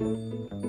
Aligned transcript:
Música 0.00 0.63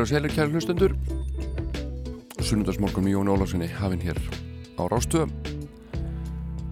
Heilar 0.00 0.08
og 0.08 0.08
sælir 0.08 0.32
kæri 0.32 0.52
hlustundur 0.54 0.92
Sunnundarsmorgun 2.40 3.04
með 3.04 3.12
Jón 3.12 3.28
Ólarssoni 3.28 3.66
hafinn 3.68 4.00
hér 4.00 4.16
á 4.80 4.88
Rástöða 4.88 5.26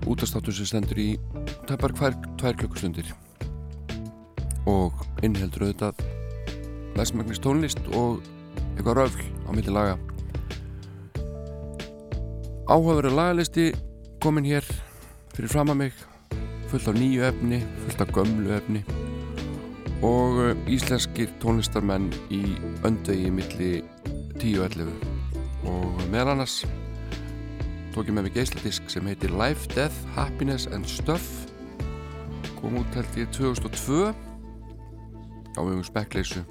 Útastáttur 0.09 0.55
sem 0.57 0.65
stendur 0.65 0.97
í 0.97 1.19
tæpar 1.69 1.93
tvær 1.93 2.56
klukkustundir. 2.56 3.11
Og 4.65 4.97
innheldur 5.21 5.67
auðvitað 5.67 6.01
læsmagnist 6.97 7.45
tónlist 7.45 7.84
og 7.93 8.25
eitthvað 8.79 9.03
röfl 9.03 9.27
á 9.45 9.51
milli 9.53 9.75
laga. 9.77 9.99
Áhugaverður 12.65 13.19
lagalisti 13.19 13.75
kominn 14.25 14.49
hér 14.49 14.65
fyrir 15.34 15.53
fram 15.53 15.75
að 15.75 15.83
mig. 15.83 16.01
Fullt 16.73 16.89
af 16.89 16.97
nýju 16.97 17.29
efni, 17.29 17.61
fullt 17.84 18.06
af 18.06 18.17
gömlu 18.17 18.56
efni 18.56 18.87
og 20.05 20.39
uh, 20.39 20.71
íslenskir 20.71 21.31
tónlistarmenn 21.43 22.12
í 22.31 22.43
öndvegi 22.87 23.31
milli 23.34 23.71
10-11 24.39 24.93
og 25.67 26.03
meðal 26.12 26.37
annars 26.37 26.61
tók 27.95 28.06
ég 28.06 28.15
með 28.15 28.28
mig 28.28 28.37
geisladisk 28.37 28.87
sem 28.93 29.06
heitir 29.11 29.33
Life, 29.34 29.67
Death, 29.75 29.97
Happiness 30.15 30.69
and 30.71 30.87
Stuff. 30.87 31.49
Kom 32.61 32.78
út 32.78 32.95
held 32.95 33.19
ég 33.19 33.31
2002 33.34 34.12
á 35.59 35.61
vegum 35.67 35.83
spekleisu 35.87 36.45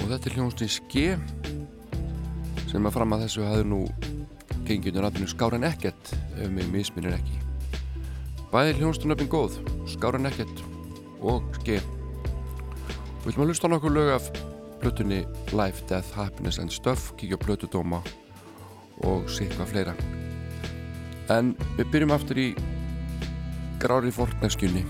og 0.00 0.04
þetta 0.10 0.28
er 0.28 0.36
hljónstinn 0.36 0.72
Ske 0.74 1.06
sem 2.68 2.84
að 2.84 2.96
fram 2.98 3.16
að 3.16 3.24
þessu 3.24 3.46
hafði 3.48 3.68
nú 3.70 3.80
gengið 4.68 4.92
undir 4.92 5.06
nafninu 5.06 5.30
Skáran 5.32 5.64
Ekkert 5.66 6.12
ef 6.36 6.50
mig 6.52 6.68
misminir 6.70 7.16
ekki. 7.16 7.40
Bæði 8.52 8.76
hljónstunöfning 8.82 9.32
góð 9.32 9.56
Skáran 9.88 10.28
Ekkert 10.28 10.69
og 11.20 11.44
og 13.20 13.26
við 13.26 13.34
viljum 13.34 13.44
að 13.44 13.50
hlusta 13.52 13.68
á 13.68 13.72
nokkuð 13.74 13.92
lög 13.92 14.10
af 14.14 14.28
plötunni 14.80 15.18
Life, 15.52 15.84
Death, 15.88 16.14
Happiness 16.16 16.58
and 16.58 16.72
Stuff 16.72 17.12
kíkja 17.20 17.36
á 17.36 17.44
plötudóma 17.44 18.00
og 19.04 19.28
sikka 19.28 19.66
fleira. 19.68 19.92
En 21.28 21.52
við 21.76 21.90
byrjum 21.92 22.14
aftur 22.16 22.40
í 22.40 22.48
grári 23.80 24.12
forneskjunni. 24.12 24.86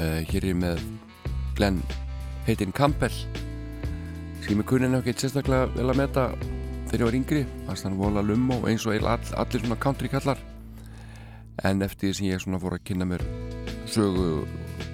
Uh, 0.00 0.24
hér 0.32 0.48
er 0.48 0.56
með 0.56 0.80
Glenn 1.58 1.82
heitinn 2.48 2.72
Campbell. 2.72 3.14
Sem 4.42 4.56
ég 4.56 4.66
kunni 4.66 4.88
ekkert 4.96 5.20
sérstaklega 5.20 5.68
vel 5.76 5.90
að 5.92 6.00
meta 6.00 6.26
þegar 6.88 6.98
ég 7.02 7.06
var 7.10 7.20
yngri. 7.20 7.44
Þannig 7.66 7.76
að 7.76 7.84
hann 7.84 8.00
vola 8.00 8.24
lummo 8.24 8.62
eins 8.64 8.88
og 8.88 8.96
all, 8.96 9.20
allir 9.36 9.60
svona 9.60 9.80
country 9.80 10.08
kallar. 10.08 10.40
En 11.62 11.84
eftir 11.84 12.08
því 12.08 12.16
sem 12.16 12.32
ég 12.32 12.42
svona 12.42 12.60
fór 12.62 12.80
að 12.80 12.86
kynna 12.88 13.12
mér 13.12 13.28
sögu 13.92 14.46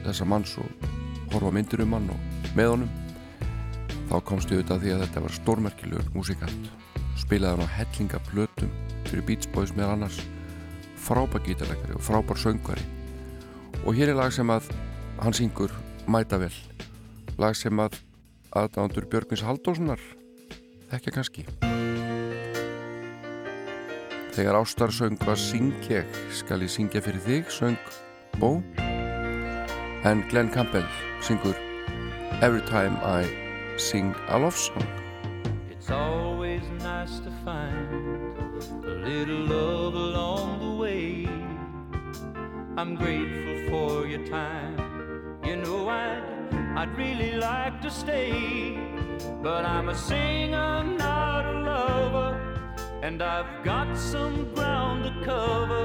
þessa 0.06 0.26
manns 0.28 0.54
og 0.60 0.88
horfa 1.32 1.52
myndir 1.54 1.82
um 1.84 1.94
hann 1.96 2.10
og 2.14 2.56
með 2.56 2.72
honum 2.74 2.90
þá 4.08 4.16
komst 4.24 4.52
ég 4.52 4.60
auðvitað 4.60 4.84
því 4.84 4.92
að 4.94 5.02
þetta 5.04 5.22
var 5.24 5.36
stórmerkilegur 5.36 6.10
músikant. 6.14 6.68
Spilaði 7.18 7.58
hann 7.58 7.68
á 7.68 7.76
hellingaplötum 7.76 8.70
fyrir 9.08 9.26
Beach 9.28 9.48
Boys 9.52 9.74
með 9.76 9.94
annars 9.94 10.20
frábær 11.08 11.44
gítarleikari 11.44 11.96
og 11.96 12.04
frábær 12.04 12.40
söngari 12.40 12.84
og 13.84 13.94
hér 13.96 14.12
er 14.12 14.18
lag 14.18 14.32
sem 14.34 14.48
að 14.50 14.70
hann 15.20 15.36
syngur 15.36 15.74
mæta 16.08 16.40
vel. 16.40 16.54
Lag 17.38 17.56
sem 17.56 17.84
að 17.84 18.00
aðdándur 18.56 19.08
Björgvins 19.10 19.44
Haldóssonar 19.44 20.02
þekkja 20.88 21.14
kannski. 21.18 21.46
Þegar 24.38 24.60
ástar 24.60 24.92
söng 24.94 25.18
var 25.26 25.40
syng 25.40 25.74
ég? 25.90 26.06
Skal 26.30 26.62
ég 26.62 26.72
syngja 26.72 27.02
fyrir 27.02 27.24
þig? 27.24 27.50
Söng 27.50 27.80
Bó 28.38 28.60
en 30.10 30.24
Glenn 30.28 30.50
Campbell 30.50 30.86
syngur 31.20 31.54
Every 32.40 32.62
Time 32.62 32.96
I 33.02 33.26
Sing 33.76 34.14
a 34.28 34.38
Love 34.38 34.56
Song. 34.56 34.86
It's 35.70 35.90
always 35.90 36.62
nice 36.82 37.18
to 37.20 37.30
find 37.44 38.54
a 38.84 38.94
little 39.08 39.44
love 39.44 39.94
along 39.94 40.60
the 40.60 40.76
way. 40.82 41.28
I'm 42.76 42.94
grateful 42.96 43.56
for 43.68 44.06
your 44.06 44.24
time. 44.26 44.76
You 45.44 45.56
know 45.56 45.88
I'd, 45.88 46.22
I'd 46.76 46.96
really 46.96 47.32
like 47.32 47.80
to 47.82 47.90
stay 47.90 48.78
But 49.42 49.64
I'm 49.64 49.88
a 49.88 49.94
singer, 49.94 50.84
not 50.84 51.44
a 51.46 51.52
lover 51.52 52.30
And 53.02 53.22
I've 53.22 53.64
got 53.64 53.96
some 53.96 54.54
ground 54.54 55.04
to 55.04 55.24
cover. 55.24 55.84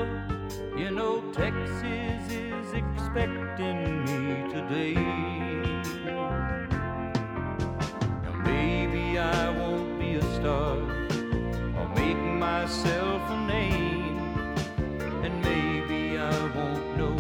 You 0.78 0.92
know 0.92 1.22
Texas 1.32 2.32
is 2.32 2.74
expecting 2.74 4.03
me 4.74 4.94
Now 8.24 8.36
maybe 8.44 9.18
I 9.18 9.50
won't 9.60 10.00
be 10.00 10.16
a 10.16 10.24
star. 10.38 10.78
Or 11.78 11.88
make 11.96 12.22
myself 12.48 13.22
a 13.36 13.40
name. 13.48 14.18
And 15.26 15.34
maybe 15.42 16.18
I 16.18 16.36
won't 16.56 16.88
know 17.00 17.18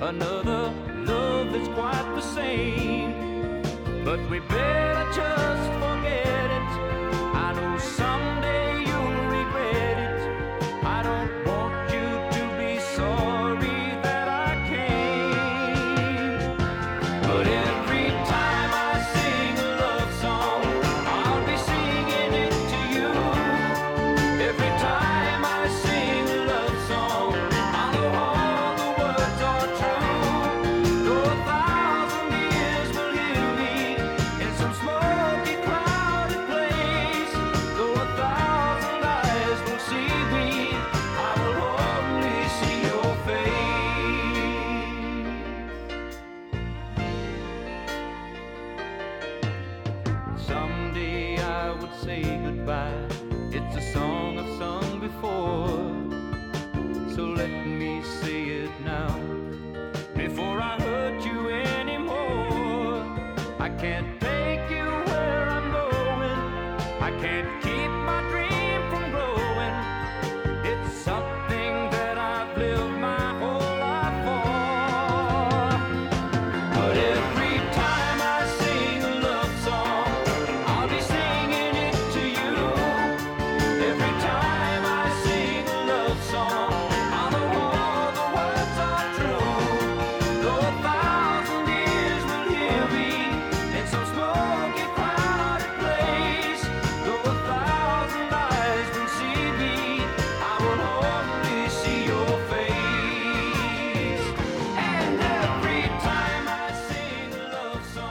another 0.00 0.62
love 1.10 1.52
that's 1.52 1.68
quite 1.78 2.08
the 2.14 2.22
same. 2.38 3.62
But 4.04 4.20
we 4.30 4.40
better 4.40 5.06
just 5.12 5.47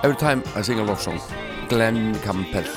Every 0.08 0.20
Time 0.20 0.42
I 0.56 0.62
Sing 0.64 0.80
a 0.80 0.84
Love 0.84 1.02
Song 1.02 1.20
Glenn 1.68 2.16
Campbell. 2.24 2.68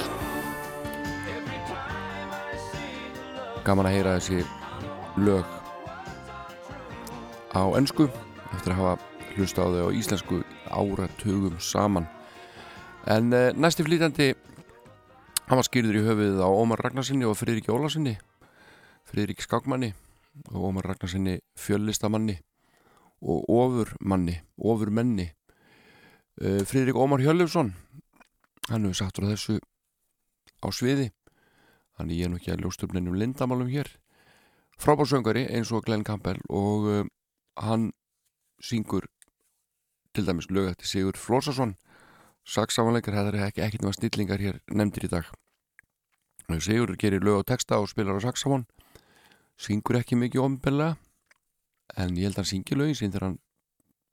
Gaman 3.63 3.87
að 3.87 3.95
heyra 3.95 4.15
þessi 4.19 4.41
lög 5.23 5.47
á 7.55 7.63
ennsku 7.79 8.09
eftir 8.51 8.75
að 8.75 8.81
hafa 8.81 9.31
hlusta 9.37 9.63
á 9.63 9.67
þau 9.71 9.87
á 9.87 9.95
íslensku 9.95 10.41
áratugum 10.75 11.55
saman. 11.63 12.11
En 13.07 13.31
uh, 13.31 13.55
næsti 13.55 13.87
flýtandi 13.87 14.33
hann 15.47 15.63
var 15.63 15.71
skýrður 15.71 16.03
í 16.03 16.07
höfuðið 16.11 16.43
á 16.43 16.51
Ómar 16.51 16.83
Ragnarsinni 16.83 17.31
og 17.31 17.39
Friðrik 17.39 17.71
Jólasinni 17.71 18.19
Friðrik 19.07 19.47
Skákmanni 19.47 19.95
og 20.51 20.73
Ómar 20.73 20.91
Ragnarsinni 20.91 21.39
fjöllistamanni 21.55 22.41
og 23.23 23.47
ofurmanni 23.47 24.41
ofurmenni 24.59 25.31
uh, 26.41 26.63
Friðrik 26.67 26.99
Ómar 26.99 27.23
Hjörlefsson 27.23 27.75
hann 28.71 28.87
hefur 28.87 28.99
sagt 28.99 29.19
frá 29.19 29.29
þessu 29.31 29.59
á 30.61 30.69
sviði. 30.73 31.11
Hann 31.99 32.13
ég 32.13 32.27
er 32.27 32.33
nú 32.33 32.41
ekki 32.41 32.53
að 32.55 32.65
ljósta 32.65 32.87
upp 32.87 32.95
nefnum 32.97 33.19
lindamálum 33.19 33.71
hér. 33.73 33.89
Frábársöngari 34.81 35.47
eins 35.53 35.73
og 35.73 35.85
Glenn 35.85 36.05
Campbell 36.07 36.41
og 36.49 36.89
uh, 36.89 37.05
hann 37.61 37.91
syngur 38.61 39.09
til 40.15 40.27
dæmis 40.27 40.51
lög 40.51 40.71
eftir 40.73 40.89
Sigur 40.89 41.19
Flósason 41.19 41.77
saksamanleikar, 42.49 43.15
er 43.15 43.37
ekki 43.47 43.63
ekkert 43.63 43.85
með 43.85 43.99
snillingar 43.99 44.43
hér 44.43 44.59
nefndir 44.73 45.07
í 45.07 45.13
dag. 45.13 45.29
Sigur 46.59 46.97
gerir 46.99 47.23
lög 47.23 47.45
á 47.45 47.49
texta 47.53 47.79
og 47.79 47.91
spilar 47.93 48.19
á 48.19 48.25
saksamon 48.25 48.67
syngur 49.61 50.01
ekki 50.01 50.17
mikið 50.19 50.43
ofnbella 50.43 50.95
en 52.01 52.17
ég 52.17 52.27
held 52.27 52.39
að 52.39 52.43
hann 52.43 52.51
syngi 52.51 52.79
lögin 52.79 52.99
sín 52.99 53.13
þegar 53.13 53.27
hann 53.29 53.39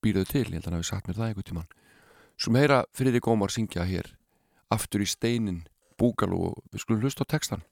býrðu 0.03 0.25
til, 0.27 0.45
ég 0.51 0.57
held 0.57 0.65
að 0.65 0.69
hann 0.69 0.77
hafi 0.77 0.89
sagt 0.89 1.07
mér 1.07 1.17
það 1.17 1.29
einhvern 1.29 1.47
tímann 1.49 1.69
sem 2.37 2.55
heyra 2.55 2.83
Friðrik 2.93 3.27
Ómar 3.27 3.49
syngja 3.49 3.85
hér 3.87 4.13
aftur 4.73 5.01
í 5.01 5.09
steinin 5.09 5.63
búgal 5.97 6.33
og 6.37 6.61
við 6.71 6.83
skulum 6.83 7.01
hlusta 7.01 7.25
á 7.25 7.31
textan 7.33 7.65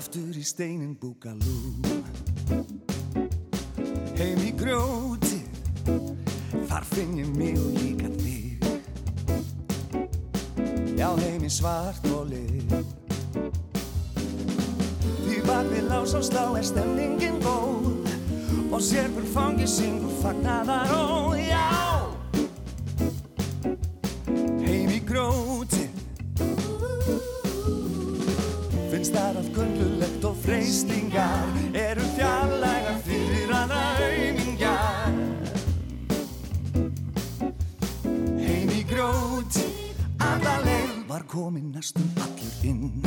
Aftur 0.00 0.36
í 0.36 0.44
steinin 0.44 0.96
búkalú. 0.98 1.56
Heim 4.18 4.40
í 4.42 4.50
grjóti. 4.58 5.38
Þar 6.66 6.88
finn 6.90 7.18
ég 7.20 7.30
mig 7.36 7.60
líka 7.78 8.09
Já, 11.00 11.14
heim 11.16 11.40
í 11.40 11.48
svart 11.48 12.04
og 12.12 12.26
lið 12.28 12.74
Því 15.24 15.38
bak 15.46 15.70
við 15.70 15.86
lás 15.88 16.12
og 16.18 16.26
slá 16.26 16.42
er 16.58 16.66
stemningin 16.68 17.38
góð. 17.40 18.10
Og 18.68 18.82
sérfur 18.84 19.24
fangi 19.32 19.64
syngur 19.64 20.12
fagnaðar 20.20 20.92
og 20.92 21.38
já! 21.40 21.64
Heim 24.60 24.92
í 24.92 25.00
grjóti. 25.08 25.88
Finnst 28.92 29.16
það 29.16 29.40
allt 29.40 29.52
gundulegt 29.56 30.28
og 30.28 30.36
freystingar 30.44 31.48
komin 41.30 41.70
næstum 41.74 42.10
allur 42.24 42.64
inn. 42.64 43.04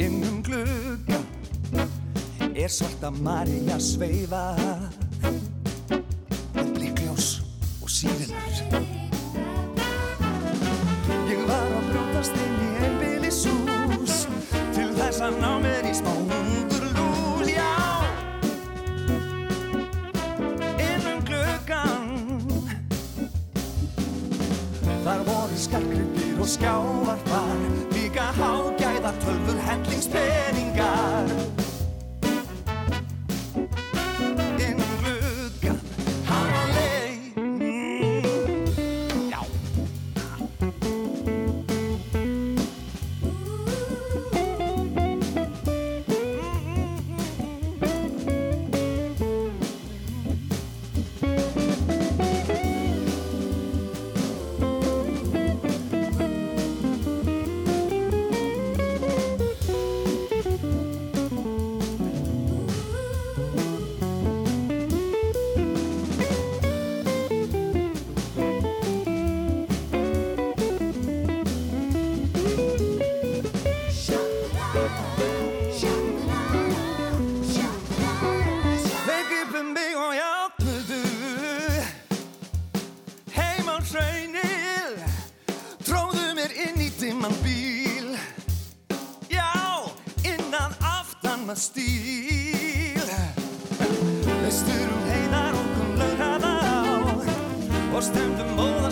Inn 0.00 0.24
um 0.24 0.42
glugga 0.42 1.20
Er 2.56 2.68
svarta 2.68 3.10
Marja 3.10 3.78
sveifa 3.78 4.44
og 26.42 26.48
skjávarpar 26.48 27.58
Líka 27.94 28.26
hágæða 28.38 29.12
tölfur 29.22 29.58
hendlingspeningar 29.66 31.41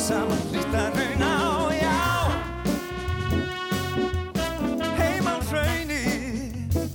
saman 0.01 0.41
hlýttar 0.51 0.93
raun 0.97 1.23
á 1.23 1.37
Já 1.83 1.99
Heim 4.99 5.27
á 5.29 5.37
hraunil 5.51 6.89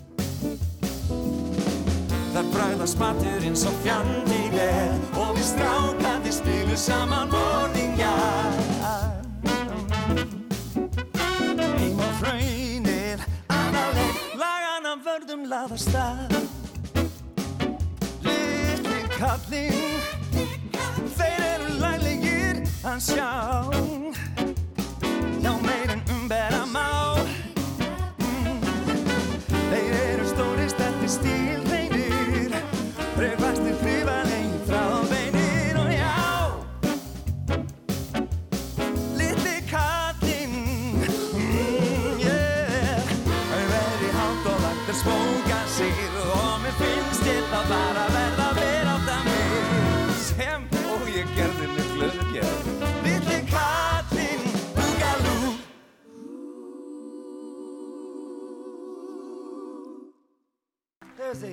Þar 2.34 2.46
bræðast 2.54 2.98
maturinn 3.00 3.58
svo 3.58 3.72
fjandileg 3.84 5.18
og 5.22 5.36
við 5.38 5.48
strákandi 5.54 6.32
spilu 6.36 6.76
saman 6.76 7.30
morningja. 7.32 8.16
Heim 11.56 12.02
á 12.02 12.10
hraunir, 12.20 13.20
annaleg, 13.48 14.14
lagana 14.42 14.98
völd. 14.98 15.06
vörðum 15.06 15.46
laða 15.48 15.78
stað 15.80 16.34
Litli 18.26 19.00
kallinn 19.16 19.96
Þeir 21.16 21.46
eru 21.54 21.70
laglegir 21.80 22.05
að 22.96 23.02
sjá 23.04 23.32
Já, 25.44 25.52
meirinn 25.68 26.04
umbera 26.16 26.64
má 26.72 27.05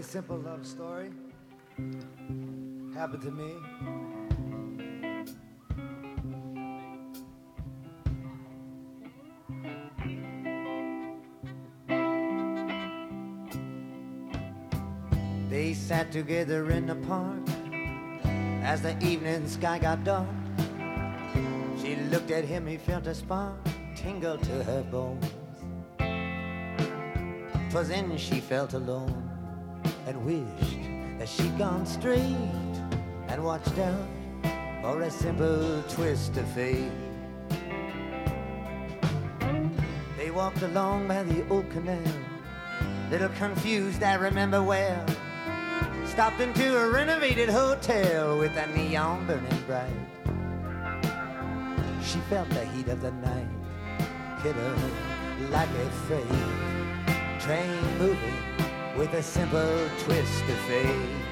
Simple 0.02 0.38
love 0.38 0.66
story. 0.66 1.10
Happened 2.94 3.22
to 3.22 3.30
me. 3.30 3.54
They 15.48 15.72
sat 15.72 16.12
together 16.12 16.70
in 16.72 16.86
the 16.86 16.96
park 17.06 17.40
as 18.62 18.82
the 18.82 18.98
evening 19.02 19.48
sky 19.48 19.78
got 19.78 20.04
dark. 20.04 20.26
She 21.80 21.96
looked 22.10 22.30
at 22.30 22.44
him, 22.44 22.66
he 22.66 22.76
felt 22.76 23.06
a 23.06 23.14
spark 23.14 23.56
tingle 23.96 24.36
to 24.36 24.64
her 24.64 24.82
bones. 24.82 25.24
'Twas 27.70 27.88
then 27.88 28.18
she 28.18 28.40
felt 28.40 28.74
alone 28.74 29.31
and 30.06 30.24
wished 30.24 30.78
that 31.18 31.28
she'd 31.28 31.56
gone 31.58 31.86
straight 31.86 32.36
and 33.28 33.44
watched 33.44 33.78
out 33.78 34.06
for 34.82 35.02
a 35.02 35.10
simple 35.10 35.82
twist 35.88 36.36
of 36.36 36.46
fate. 36.48 36.90
They 40.18 40.30
walked 40.30 40.62
along 40.62 41.08
by 41.08 41.22
the 41.22 41.46
old 41.48 41.70
canal, 41.70 42.00
little 43.10 43.28
confused, 43.30 44.02
I 44.02 44.14
remember 44.14 44.62
well. 44.62 45.04
Stopped 46.04 46.40
into 46.40 46.76
a 46.76 46.90
renovated 46.90 47.48
hotel 47.48 48.38
with 48.38 48.56
a 48.56 48.66
neon 48.66 49.26
burning 49.26 49.62
bright. 49.66 49.90
She 52.02 52.18
felt 52.28 52.48
the 52.50 52.64
heat 52.66 52.88
of 52.88 53.00
the 53.00 53.12
night 53.12 53.48
hit 54.42 54.56
her 54.56 54.76
like 55.50 55.68
a 55.68 55.90
freight 56.06 57.40
train 57.40 57.98
moving 57.98 58.51
with 58.96 59.12
a 59.14 59.22
simple 59.22 59.88
twist 59.98 60.42
of 60.42 60.58
fate. 60.68 61.22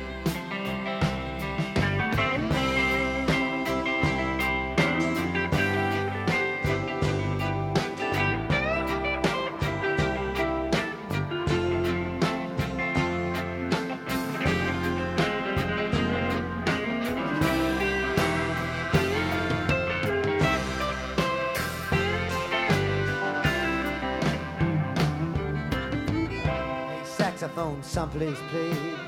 Someplace 28.11 28.39
played. 28.51 28.99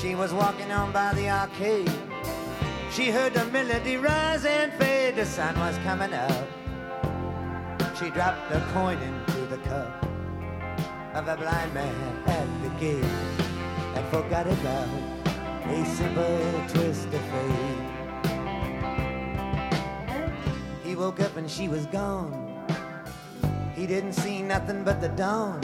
She 0.00 0.14
was 0.14 0.32
walking 0.32 0.70
on 0.70 0.92
by 0.92 1.12
the 1.14 1.28
arcade. 1.28 1.90
She 2.92 3.10
heard 3.10 3.34
the 3.34 3.44
melody 3.46 3.96
rise 3.96 4.44
and 4.44 4.72
fade. 4.74 5.16
The 5.16 5.26
sun 5.26 5.58
was 5.58 5.76
coming 5.78 6.12
up. 6.12 6.46
She 7.98 8.10
dropped 8.10 8.52
a 8.52 8.60
coin 8.72 8.98
into 8.98 9.46
the 9.46 9.58
cup 9.58 10.04
of 11.14 11.28
a 11.28 11.36
blind 11.36 11.74
man 11.74 11.94
at 12.26 12.46
the 12.62 12.68
gate 12.80 13.04
and 13.94 14.06
forgot 14.08 14.46
about 14.46 14.88
a 15.66 15.84
simple 15.84 16.64
twist 16.68 17.06
of 17.08 17.22
fate. 17.32 17.86
He 20.84 20.94
woke 20.94 21.20
up 21.20 21.36
and 21.36 21.50
she 21.50 21.68
was 21.68 21.86
gone. 21.86 22.46
He 23.74 23.86
didn't 23.86 24.12
see 24.12 24.42
nothing 24.42 24.84
but 24.84 25.00
the 25.00 25.08
dawn. 25.08 25.60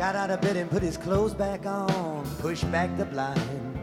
Got 0.00 0.16
out 0.16 0.30
of 0.30 0.40
bed 0.40 0.56
and 0.56 0.70
put 0.70 0.82
his 0.82 0.96
clothes 0.96 1.34
back 1.34 1.66
on, 1.66 2.24
pushed 2.38 2.64
back 2.72 2.88
the 2.96 3.04
blind. 3.04 3.78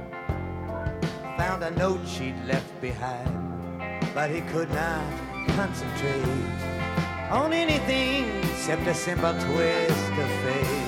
Found 1.38 1.64
a 1.64 1.70
note 1.70 2.00
she'd 2.08 2.34
left 2.48 2.82
behind, 2.82 3.30
but 4.16 4.32
he 4.32 4.42
could 4.42 4.68
not 4.72 5.06
concentrate 5.50 6.26
on 7.30 7.54
anything 7.54 8.26
except 8.50 8.88
a 8.88 8.96
simple 8.96 9.34
twist 9.34 10.12
of 10.14 10.30
fate. 10.42 10.87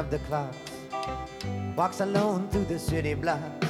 Of 0.00 0.10
the 0.10 0.18
clocks, 0.20 0.56
walks 1.76 2.00
alone 2.00 2.48
through 2.48 2.64
the 2.64 2.78
city 2.78 3.12
blocks, 3.12 3.68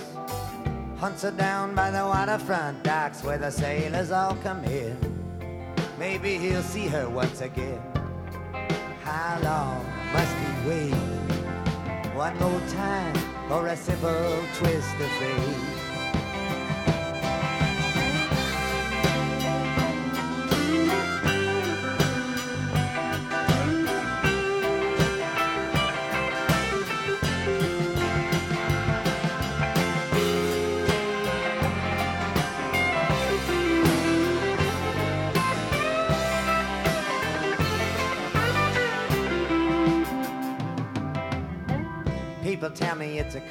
hunts 0.97 1.23
her 1.23 1.33
down 1.33 1.75
by 1.75 1.91
the 1.91 2.05
waterfront 2.05 2.85
docks 2.85 3.25
where 3.25 3.37
the 3.37 3.51
sailors 3.51 4.13
all 4.13 4.37
come 4.37 4.63
in. 4.67 4.97
Maybe 5.99 6.39
he'll 6.39 6.63
see 6.63 6.87
her 6.87 7.09
once 7.09 7.41
again. 7.41 7.83
How 9.03 9.41
long 9.43 9.85
must 10.13 10.37
he 10.43 10.69
wait? 10.69 10.95
One 12.15 12.39
more 12.39 12.63
time 12.69 13.17
for 13.49 13.67
a 13.67 13.77
simple 13.77 14.45
twist 14.55 14.95
of 15.01 15.11
fate. 15.19 15.80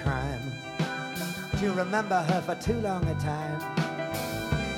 Crime 0.03 0.41
to 1.59 1.73
remember 1.73 2.21
her 2.21 2.41
for 2.41 2.55
too 2.55 2.79
long 2.79 3.03
a 3.07 3.15
time. 3.15 3.59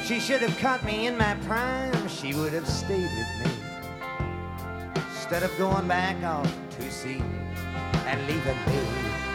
She 0.03 0.19
should 0.19 0.41
have 0.41 0.57
caught 0.57 0.83
me 0.83 1.05
in 1.05 1.15
my 1.15 1.35
prime. 1.47 2.07
She 2.07 2.33
would 2.33 2.53
have 2.53 2.67
stayed 2.67 3.11
with 3.19 3.31
me 3.45 3.51
instead 4.95 5.43
of 5.43 5.55
going 5.57 5.87
back 5.87 6.21
off 6.23 6.51
to 6.77 6.91
sea 6.91 7.21
and 8.07 8.19
leaving 8.27 8.57
me 8.65 8.81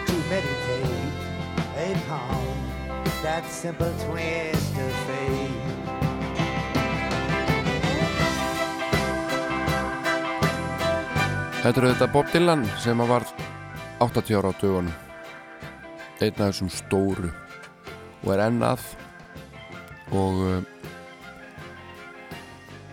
to 0.06 0.14
meditate 0.28 1.12
upon 1.94 2.44
that 3.22 3.44
simple 3.48 3.92
twist 4.04 4.76
of 4.76 4.92
fate. 5.06 5.86
Þetta 11.62 11.80
eru 11.80 11.88
þetta 11.94 12.12
Bob 12.12 12.28
Dylan 12.30 12.68
sem 12.78 13.00
að 13.02 13.10
var 13.10 13.24
80 14.04 14.38
ára 14.38 14.50
á 14.50 14.60
dögunum 14.60 15.05
einn 16.20 16.40
af 16.40 16.50
þessum 16.50 16.70
stóru 16.72 17.30
og 18.24 18.30
er 18.32 18.42
ennað 18.46 18.84
og 20.16 20.40
uh, 20.46 20.62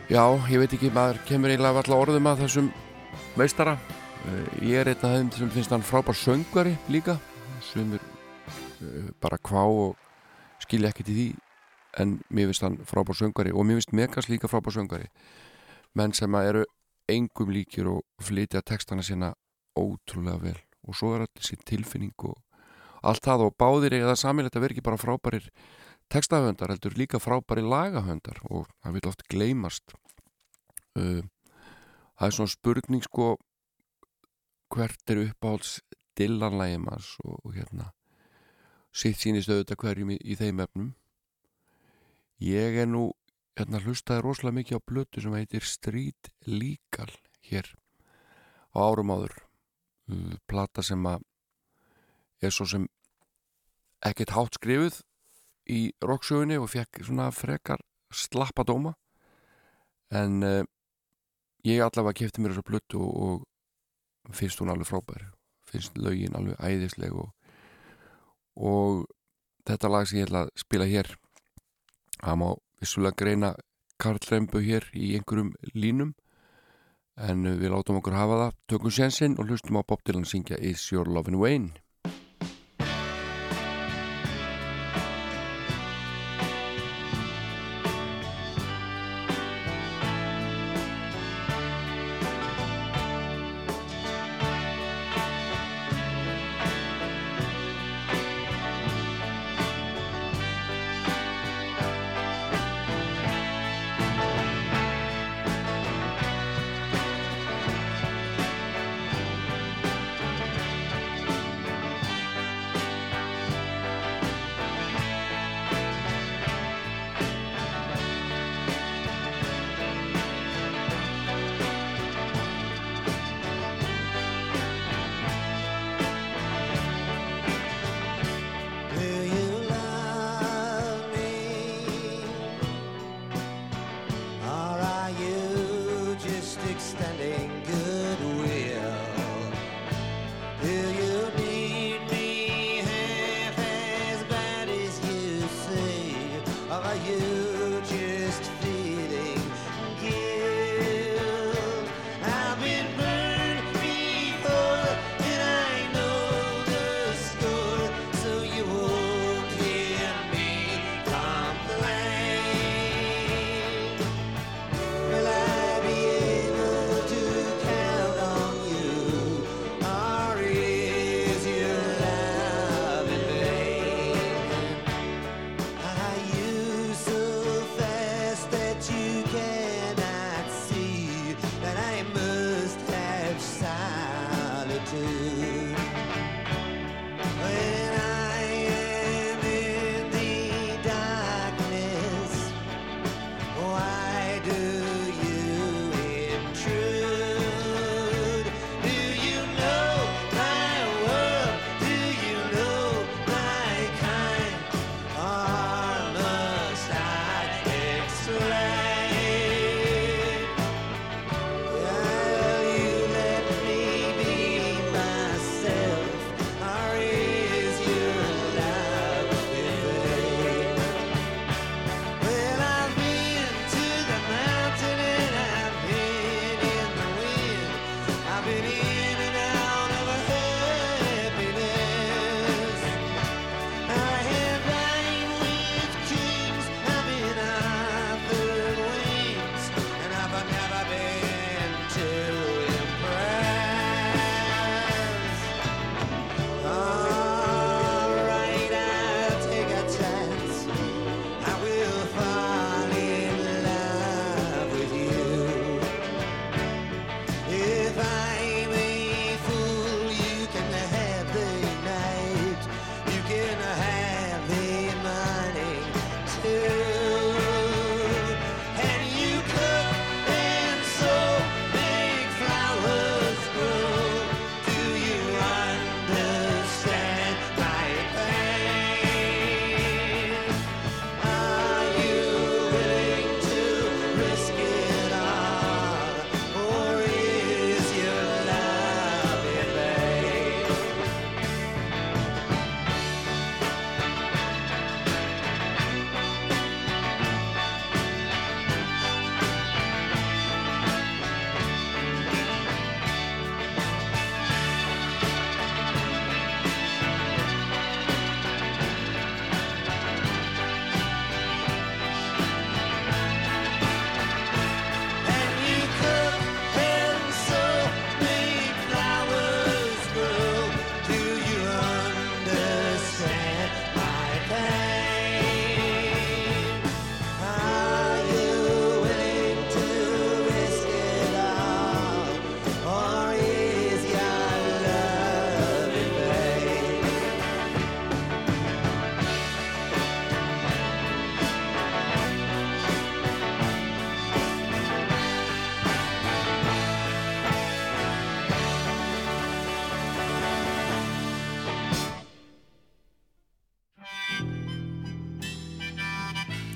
já, 0.09 0.23
ég 0.51 0.59
veit 0.63 0.75
ekki 0.75 0.91
maður 0.93 1.21
kemur 1.27 1.53
eiginlega 1.53 1.83
alltaf 1.83 1.99
orðum 1.99 2.29
að 2.31 2.43
þessum 2.43 2.71
meistara. 3.39 3.77
Uh, 4.27 4.43
ég 4.65 4.81
er 4.81 4.91
einn 4.91 5.05
af 5.05 5.15
þeim 5.15 5.31
sem 5.37 5.53
finnst 5.53 5.73
hann 5.73 5.85
frábær 5.85 6.17
söngvari 6.17 6.75
líka. 6.91 7.17
Sem 7.71 7.95
er 7.95 8.03
uh, 8.03 9.09
bara 9.23 9.39
kvá 9.39 9.63
og 9.63 9.95
skilja 10.63 10.91
ekkert 10.91 11.13
í 11.13 11.17
því 11.17 11.27
en 12.01 12.17
mér 12.33 12.49
finnst 12.49 12.65
hann 12.65 12.79
frábár 12.89 13.17
söngari 13.17 13.53
og 13.53 13.67
mér 13.67 13.79
finnst 13.79 13.93
Megas 13.93 14.29
líka 14.31 14.49
frábár 14.49 14.73
söngari 14.73 15.09
menn 15.93 16.13
sem 16.13 16.35
eru 16.35 16.63
engum 17.09 17.51
líkir 17.53 17.87
og 17.87 18.01
flytja 18.21 18.63
textana 18.65 19.03
sína 19.03 19.33
ótrúlega 19.77 20.39
vel. 20.41 20.59
Og 20.87 20.95
svo 20.97 21.13
er 21.15 21.25
allir 21.25 21.45
sín 21.45 21.61
tilfinning 21.65 22.13
og 22.17 22.37
allt 23.03 23.25
það 23.25 23.47
og 23.47 23.55
báðir 23.59 23.97
eða 23.99 24.15
samilegt 24.19 24.55
að 24.57 24.65
vera 24.65 24.75
ekki 24.75 24.85
bara 24.85 25.01
frábærir 25.01 25.49
textahöndar 26.13 26.71
heldur 26.73 26.95
líka 26.97 27.19
frábæri 27.21 27.63
lagahöndar 27.65 28.39
og 28.49 28.67
það 28.83 28.97
vil 28.97 29.09
oft 29.09 29.25
gleymast. 29.31 29.95
Uh, 30.93 31.23
það 32.19 32.27
er 32.27 32.37
svona 32.37 32.53
spurning 32.53 33.03
sko 33.05 33.33
hvert 34.73 35.13
er 35.13 35.23
uppáhalds 35.27 35.81
dillanlægum 36.17 36.87
og, 36.93 37.39
og 37.43 37.53
hérna 37.55 37.91
sitt 38.93 39.17
sínist 39.21 39.49
auðvitað 39.49 39.81
hverjum 39.81 40.13
í, 40.13 40.19
í 40.21 40.37
þeim 40.37 40.61
efnum. 40.63 40.93
Ég 42.43 42.77
er 42.83 42.89
nú 42.89 43.07
hérna 43.57 43.81
hlustaði 43.81 44.23
rosalega 44.25 44.59
mikið 44.59 44.79
á 44.81 44.87
blötu 44.89 45.23
sem 45.23 45.33
heitir 45.37 45.65
Street 45.65 46.29
Legal 46.45 47.09
hér 47.49 47.69
á 48.73 48.77
árum 48.85 49.13
áður. 49.13 49.35
Uh, 50.11 50.35
plata 50.49 50.83
sem 50.83 50.99
að 51.07 51.23
er 52.47 52.53
svo 52.53 52.67
sem 52.69 52.87
ekkert 54.03 54.33
hátt 54.35 54.57
skrifuð 54.59 54.99
í 55.71 55.79
roksögunni 56.03 56.57
og 56.59 56.69
fekk 56.71 57.03
svona 57.07 57.29
frekar 57.31 57.81
slappa 58.13 58.65
dóma. 58.67 58.93
En 60.13 60.43
uh, 60.43 60.61
ég 61.65 61.81
allavega 61.81 62.19
kefti 62.21 62.43
mér 62.43 62.53
þessa 62.53 62.67
blötu 62.67 63.01
og, 63.01 63.45
og 64.27 64.35
finnst 64.35 64.61
hún 64.61 64.73
alveg 64.73 64.89
frábær. 64.89 65.29
Finnst 65.69 65.97
lögin 65.97 66.35
alveg 66.37 66.59
æðisleg 66.59 67.15
og, 67.15 67.31
og 68.59 69.05
þetta 69.67 69.91
lag 69.91 70.09
sem 70.09 70.19
ég 70.19 70.27
ætla 70.27 70.45
að 70.45 70.53
spila 70.59 70.89
hér 70.89 71.13
það 72.19 72.41
má 72.41 72.49
vissulega 72.83 73.19
greina 73.19 73.53
Karl 74.01 74.19
Rembu 74.27 74.59
hér 74.63 74.85
í 74.93 75.13
einhverjum 75.15 75.53
línum 75.73 76.11
en 77.15 77.45
við 77.45 77.71
látum 77.71 77.99
okkur 78.01 78.17
hafa 78.17 78.39
það. 78.41 78.59
Tökum 78.67 78.93
sénsinn 78.93 79.37
og 79.39 79.47
hlustum 79.47 79.79
á 79.79 79.87
Bob 79.87 80.03
Dylan 80.03 80.27
syngja 80.27 80.59
Is 80.59 80.91
Your 80.91 81.07
Lovin' 81.07 81.39
Wayne 81.39 81.82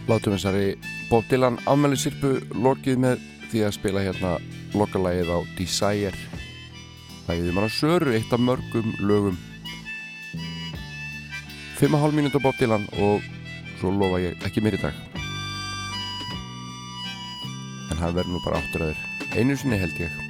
Látum 0.08 0.38
þessari 0.38 0.78
Bob 1.10 1.26
Dylan 1.28 1.58
afmæli 1.68 1.98
sirpu 2.00 2.38
lokið 2.56 3.00
með 3.04 3.24
því 3.52 3.64
að 3.68 3.74
spila 3.76 4.04
hérna 4.06 4.38
lokalægið 4.72 5.32
á 5.36 5.40
Desire. 5.58 6.14
Lægið 7.28 7.50
um 7.52 7.60
hana 7.60 7.72
Söru, 7.76 8.14
eitt 8.16 8.32
af 8.32 8.40
mörgum 8.40 8.94
lögum. 9.04 9.36
5,5 11.82 12.16
mínútur 12.16 12.44
Bob 12.46 12.56
Dylan 12.56 12.88
og 13.04 13.26
svo 13.82 13.92
lofa 13.92 14.22
ég 14.24 14.48
ekki 14.48 14.64
mér 14.64 14.80
í 14.80 14.82
dag. 14.86 14.96
En 17.92 18.00
hann 18.00 18.16
verður 18.16 18.32
nú 18.32 18.46
bara 18.48 18.64
áttur 18.64 18.88
að 18.88 18.96
þér. 18.96 19.36
Einu 19.44 19.60
sinni 19.60 19.82
held 19.84 20.00
ég 20.00 20.27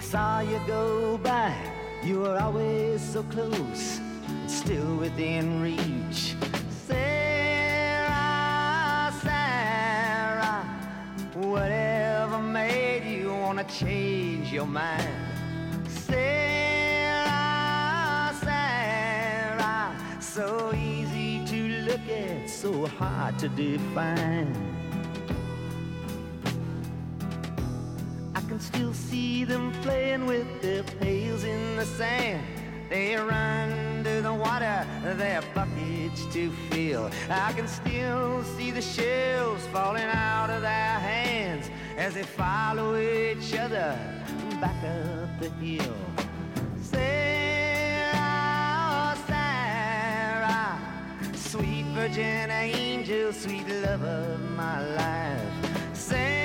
I 0.00 0.02
saw 0.02 0.40
you 0.40 0.58
go 0.66 1.18
by. 1.18 1.54
You 2.02 2.20
were 2.20 2.38
always 2.38 3.02
so 3.02 3.22
close, 3.24 4.00
still 4.46 4.96
within 4.96 5.60
reach. 5.60 6.36
Sarah, 6.86 8.08
Sarah, 9.20 10.64
whatever 11.34 12.38
made 12.38 13.04
you 13.14 13.28
wanna 13.28 13.64
change 13.64 14.50
your 14.50 14.64
mind? 14.64 15.06
Sarah, 15.86 17.28
Sarah, 18.40 19.94
so 20.18 20.72
easy 20.74 21.44
to 21.44 21.68
look 21.84 22.08
at, 22.08 22.48
so 22.48 22.86
hard 22.86 23.38
to 23.40 23.50
define. 23.50 24.69
See 29.40 29.44
them 29.46 29.72
playing 29.82 30.26
with 30.26 30.60
their 30.60 30.82
pails 31.00 31.44
in 31.44 31.76
the 31.76 31.86
sand. 31.86 32.44
They 32.90 33.16
run 33.16 34.04
to 34.04 34.20
the 34.20 34.34
water, 34.34 34.86
their 35.02 35.40
buckets 35.54 36.26
to 36.34 36.50
fill. 36.68 37.10
I 37.30 37.52
can 37.54 37.66
still 37.66 38.44
see 38.44 38.70
the 38.70 38.82
shells 38.82 39.66
falling 39.68 40.10
out 40.12 40.50
of 40.50 40.60
their 40.60 40.98
hands 41.12 41.70
as 41.96 42.14
they 42.14 42.22
follow 42.22 42.98
each 42.98 43.54
other 43.54 43.96
back 44.60 44.84
up 44.84 45.30
the 45.40 45.48
hill. 45.64 45.96
Sarah, 46.82 48.16
Sarah, 49.26 50.78
sweet 51.34 51.86
virgin 51.94 52.50
angel, 52.50 53.32
sweet 53.32 53.66
love 53.84 54.02
of 54.02 54.38
my 54.50 54.78
life. 54.96 55.94
Sarah, 55.94 56.39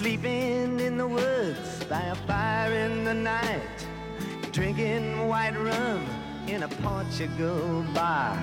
Sleeping 0.00 0.80
in 0.80 0.96
the 0.96 1.06
woods 1.06 1.84
by 1.84 2.00
a 2.00 2.14
fire 2.14 2.72
in 2.72 3.04
the 3.04 3.12
night, 3.12 3.86
drinking 4.50 5.28
white 5.28 5.54
rum 5.54 6.06
in 6.46 6.62
a 6.62 6.68
Portugal 6.68 7.84
bar. 7.92 8.34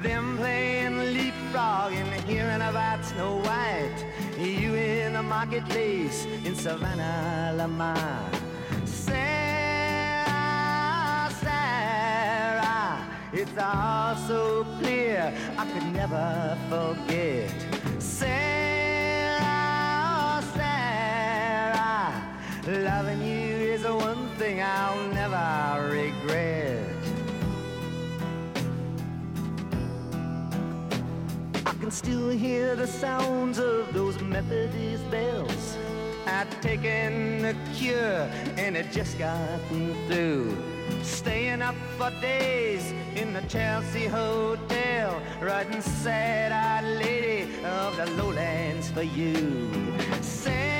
Them 0.00 0.38
playing 0.38 0.96
leapfrog 1.12 1.92
and 1.92 2.08
hearing 2.24 2.62
about 2.62 3.04
Snow 3.04 3.40
White. 3.40 4.06
You 4.38 4.74
in 4.74 5.12
the 5.12 5.22
marketplace 5.22 6.24
in 6.46 6.54
Savannah, 6.54 7.52
Lamar. 7.58 8.30
Sarah, 8.86 10.30
Sarah, 11.42 13.04
it's 13.34 13.58
all 13.58 14.16
so 14.26 14.64
clear 14.80 15.30
I 15.58 15.66
could 15.72 15.92
never 15.92 16.56
forget. 16.70 17.75
Loving 22.66 23.20
you 23.20 23.54
is 23.74 23.82
the 23.82 23.94
one 23.94 24.28
thing 24.38 24.60
I'll 24.60 25.08
never 25.12 25.88
regret. 25.88 26.84
I 31.64 31.72
can 31.80 31.90
still 31.92 32.30
hear 32.30 32.74
the 32.74 32.86
sounds 32.86 33.58
of 33.58 33.92
those 33.94 34.20
Methodist 34.20 35.08
bells. 35.10 35.76
I'd 36.26 36.50
taken 36.60 37.44
a 37.44 37.54
cure 37.74 38.28
and 38.56 38.76
it 38.76 38.90
just 38.90 39.16
got 39.16 39.60
me 39.70 39.94
through. 40.08 40.56
Staying 41.02 41.62
up 41.62 41.76
for 41.96 42.10
days 42.20 42.92
in 43.14 43.32
the 43.32 43.42
Chelsea 43.42 44.06
Hotel, 44.06 45.22
writing 45.40 45.80
sad-eyed 45.80 46.84
lady 46.98 47.42
of 47.64 47.96
the 47.96 48.06
lowlands 48.20 48.90
for 48.90 49.02
you. 49.02 49.70
Sarah, 50.20 50.75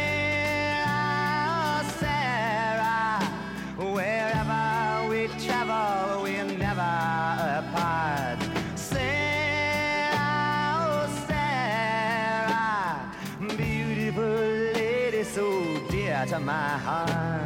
to 16.37 16.45
my 16.45 16.69
heart. 16.87 17.41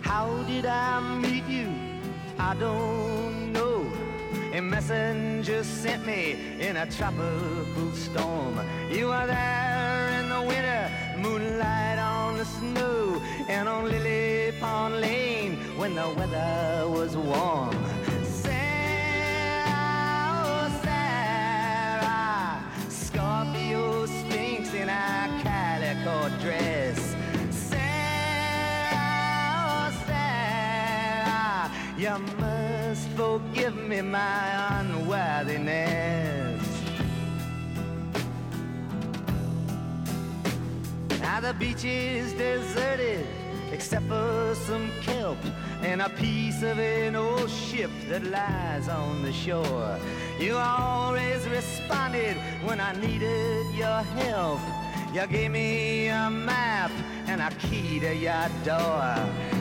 How 0.00 0.42
did 0.44 0.66
I 0.66 1.00
meet 1.18 1.44
you? 1.44 1.68
I 2.38 2.54
don't 2.54 3.52
know. 3.52 3.90
A 4.52 4.60
messenger 4.60 5.62
sent 5.64 6.06
me 6.06 6.22
in 6.60 6.76
a 6.76 6.86
tropical 6.90 7.92
storm. 7.92 8.54
You 8.90 9.06
were 9.08 9.26
there 9.26 10.20
in 10.20 10.28
the 10.28 10.42
winter, 10.50 10.84
moonlight 11.18 11.98
on 11.98 12.38
the 12.38 12.44
snow, 12.44 13.20
and 13.48 13.68
on 13.68 13.84
Lily 13.84 14.52
Pond 14.60 15.00
Lane 15.00 15.56
when 15.76 15.94
the 15.94 16.08
weather 16.16 16.88
was 16.88 17.16
warm. 17.16 17.76
Dress. 26.40 27.14
Sarah, 27.50 27.92
Sarah, 30.06 31.70
you 31.98 32.16
must 32.38 33.08
forgive 33.10 33.76
me 33.76 34.00
my 34.02 34.80
unworthiness. 34.80 36.62
Now 41.20 41.40
the 41.40 41.54
beach 41.54 41.84
is 41.84 42.32
deserted 42.32 43.26
except 43.72 44.06
for 44.08 44.54
some 44.66 44.90
kelp 45.02 45.38
and 45.82 46.02
a 46.02 46.08
piece 46.10 46.62
of 46.62 46.78
an 46.78 47.16
old 47.16 47.48
ship 47.48 47.90
that 48.08 48.24
lies 48.24 48.88
on 48.88 49.22
the 49.22 49.32
shore. 49.32 49.98
You 50.38 50.56
always 50.56 51.46
responded 51.48 52.36
when 52.64 52.80
I 52.80 52.92
needed 53.00 53.66
your 53.74 54.02
help. 54.20 54.60
You 55.12 55.26
gave 55.26 55.50
me 55.50 56.06
a 56.06 56.30
map 56.30 56.92
and 57.26 57.40
a 57.40 57.50
key 57.56 57.98
to 57.98 58.14
your 58.14 58.48
door. 58.64 59.59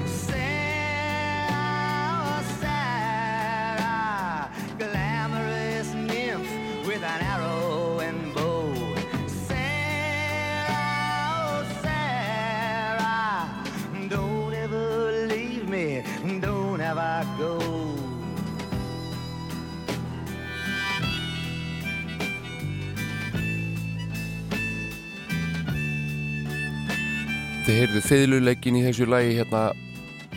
Þið 27.70 27.76
heyrðu 27.78 28.00
fiðluleikin 28.02 28.78
í 28.80 28.80
þessu 28.82 29.06
lagi 29.06 29.36
hérna 29.38 29.60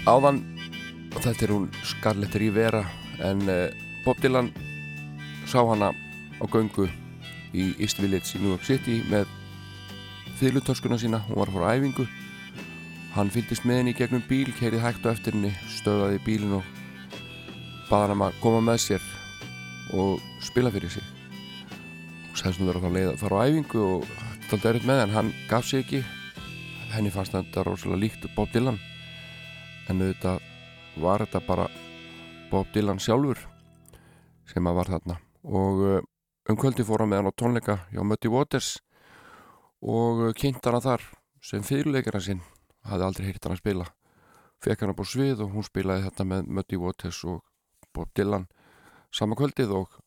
áðan. 0.05 0.43
Og 1.17 1.23
þetta 1.25 1.47
er 1.47 1.53
hún 1.55 1.71
Scarlett 1.89 2.37
Rivera 2.37 2.83
en 3.25 3.41
uh, 3.49 3.73
Bob 4.05 4.21
Dylan 4.21 4.51
sá 5.49 5.63
hana 5.65 5.89
á 5.97 6.45
göngu 6.53 6.91
í 7.57 7.71
East 7.81 8.05
Village 8.05 8.37
í 8.37 8.43
New 8.43 8.53
York 8.53 8.69
City 8.69 8.99
með 9.09 9.33
fyrirlutöskuna 10.43 11.01
sína, 11.01 11.25
hún 11.25 11.41
var 11.41 11.73
á 11.73 11.73
æfingu. 11.73 12.05
Hann 13.17 13.33
fylgdist 13.33 13.65
með 13.65 13.81
henni 13.81 13.97
í 13.97 14.01
gegnum 14.03 14.29
bíl 14.29 14.53
keirið 14.61 14.85
hægt 14.85 15.09
á 15.09 15.17
eftir 15.17 15.33
henni, 15.33 15.57
stöðaði 15.81 16.21
bílin 16.29 16.59
og 16.61 16.73
baða 17.89 18.11
hann 18.11 18.19
um 18.21 18.29
að 18.29 18.41
koma 18.45 18.65
með 18.75 18.83
sér 18.91 19.13
og 19.97 20.21
spila 20.45 20.69
fyrir 20.75 20.99
sig. 21.01 21.13
Og 22.29 22.43
sæðist 22.43 22.61
hún 22.61 22.75
verið 22.75 22.91
að 22.91 22.99
leið 22.99 23.15
að 23.17 23.23
fara 23.25 23.41
á 23.41 23.45
æfingu 23.49 23.87
og 23.95 24.11
þetta 24.51 24.67
er 24.67 24.75
eitthvað 24.77 24.91
með 24.93 25.07
hann 25.07 25.23
hann 25.23 25.39
gaf 25.49 25.73
sig 25.73 25.87
ekki 25.87 26.11
henni 26.93 27.13
fannst 27.13 27.35
þetta 27.35 27.65
rosalega 27.67 28.01
líkt 28.01 28.27
Bob 28.37 28.51
Dylan. 28.53 28.79
En 29.91 30.03
auðvitað 30.03 30.43
var 31.03 31.25
þetta 31.25 31.43
bara 31.47 31.67
Bob 32.51 32.69
Dylan 32.75 33.01
sjálfur 33.01 33.41
sem 34.51 34.67
að 34.69 34.79
var 34.79 34.91
þarna. 34.93 35.19
Og 35.43 35.83
uh, 35.87 35.99
um 36.51 36.59
kvöldi 36.59 36.85
fór 36.87 37.05
hann 37.05 37.13
með 37.13 37.23
hann 37.23 37.33
á 37.33 37.39
tónleika 37.41 37.79
hjá 37.91 38.03
Muddy 38.05 38.31
Waters 38.33 38.77
og 39.83 40.29
uh, 40.29 40.35
kynnt 40.37 40.65
hann 40.65 40.79
að 40.79 40.89
þar 40.89 41.09
sem 41.43 41.65
fyrirleikara 41.67 42.21
sinn. 42.23 42.43
Hafði 42.87 43.09
aldrei 43.09 43.29
heyrt 43.31 43.47
hann 43.47 43.57
að 43.57 43.63
spila. 43.63 43.89
Fekk 44.63 44.85
hann 44.85 44.95
upp 44.95 45.03
á 45.03 45.07
svið 45.09 45.47
og 45.47 45.57
hún 45.57 45.67
spilaði 45.67 46.07
þetta 46.07 46.29
með 46.29 46.53
Muddy 46.59 46.83
Waters 46.83 47.25
og 47.27 47.43
Bob 47.93 48.13
Dylan 48.17 48.49
sama 49.13 49.37
kvöldið 49.39 49.75
og 49.77 49.99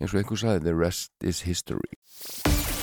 eins 0.00 0.12
og 0.12 0.20
einhver 0.20 0.40
sagði 0.40 0.66
the 0.66 0.74
rest 0.76 1.12
is 1.24 1.44
history 1.46 2.75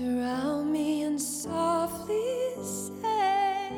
around 0.00 0.72
me 0.72 1.02
and 1.02 1.20
softly 1.20 2.52
say, 2.62 3.68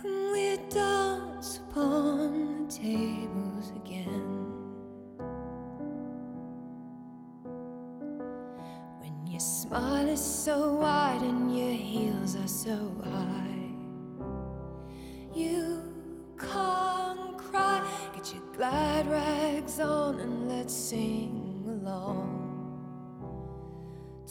Come, 0.00 0.32
we 0.32 0.56
dance 0.70 1.58
upon 1.58 2.66
the 2.66 2.72
tables 2.72 3.72
again. 3.76 4.46
When 9.00 9.26
your 9.26 9.40
smile 9.40 10.08
is 10.08 10.24
so 10.24 10.72
wide 10.74 11.22
and 11.22 11.54
your 11.56 11.72
heels 11.72 12.36
are 12.36 12.48
so 12.48 12.76
high, 13.04 13.27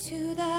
to 0.08 0.34
the 0.36 0.57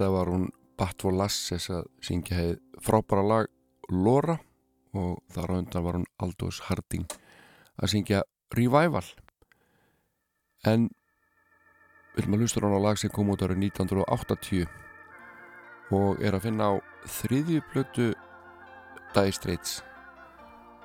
stað 0.00 0.14
var 0.16 0.30
hún 0.32 0.46
Batvo 0.80 1.10
Lasses 1.12 1.66
að 1.68 1.84
syngja 2.00 2.38
hefði 2.38 2.80
frábæra 2.80 3.20
lag 3.20 3.48
Lora 3.92 4.38
og 4.96 5.18
þar 5.28 5.50
á 5.52 5.54
undan 5.60 5.84
var 5.84 5.96
hún 5.98 6.06
Aldous 6.24 6.60
Harding 6.64 7.04
að 7.76 7.90
syngja 7.92 8.22
Revival. 8.56 9.04
En 10.64 10.88
vil 12.16 12.24
maður 12.32 12.46
hlusta 12.46 12.62
hún 12.64 12.78
á 12.80 12.84
lag 12.86 12.96
sem 12.96 13.12
kom 13.12 13.28
út 13.34 13.44
árið 13.44 13.60
1980 13.66 14.64
og 15.92 16.24
er 16.24 16.32
að 16.38 16.46
finna 16.46 16.70
á 16.72 16.74
þriðju 17.04 17.60
blötu 17.68 18.06
Dire 19.12 19.34
Straits. 19.36 19.82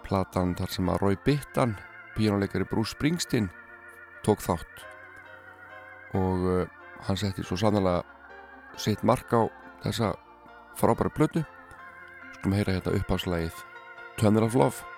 Platan 0.04 0.58
þar 0.60 0.75
sem 0.75 0.91
að 0.91 0.99
Rói 1.06 1.15
Bittan 1.23 1.78
píjónuleikari 2.17 2.67
Bruce 2.67 2.91
Springsteen 2.97 3.47
tók 4.28 4.43
þátt. 4.43 4.84
Og 6.19 6.49
eh, 6.51 6.67
hann 7.08 7.21
setti 7.21 7.47
svo 7.47 7.56
sannlega 7.63 8.04
sitt 8.77 9.03
mark 9.03 9.31
á 9.33 9.47
þessa 9.83 10.13
frábæra 10.79 11.13
blödu 11.15 11.45
skulum 12.35 12.57
heyra 12.57 12.75
hérna 12.77 12.97
uppháðslægið 12.99 13.63
Tunnel 14.19 14.47
of 14.47 14.55
Love. 14.55 14.94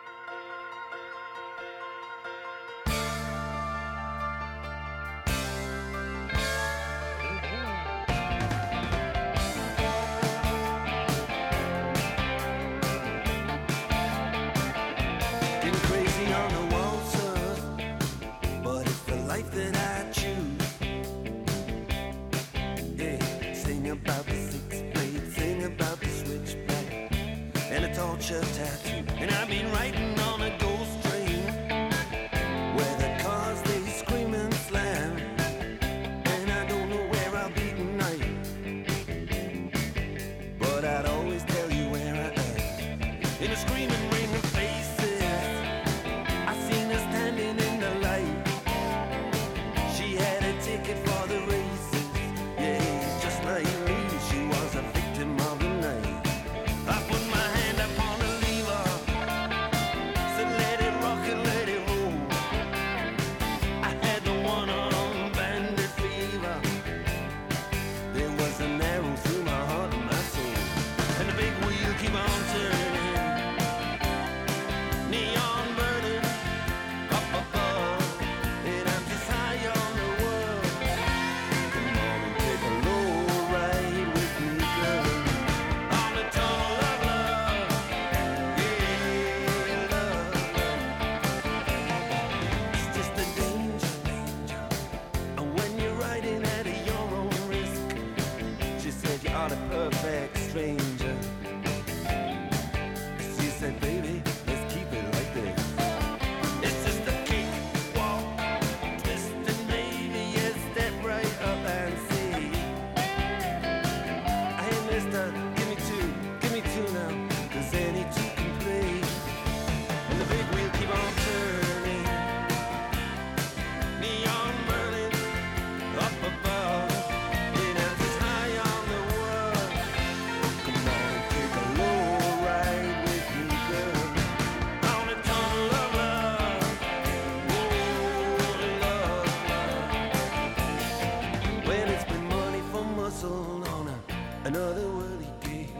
Another 144.47 144.87
world 144.87 145.21
he 145.21 145.49
gave, 145.49 145.75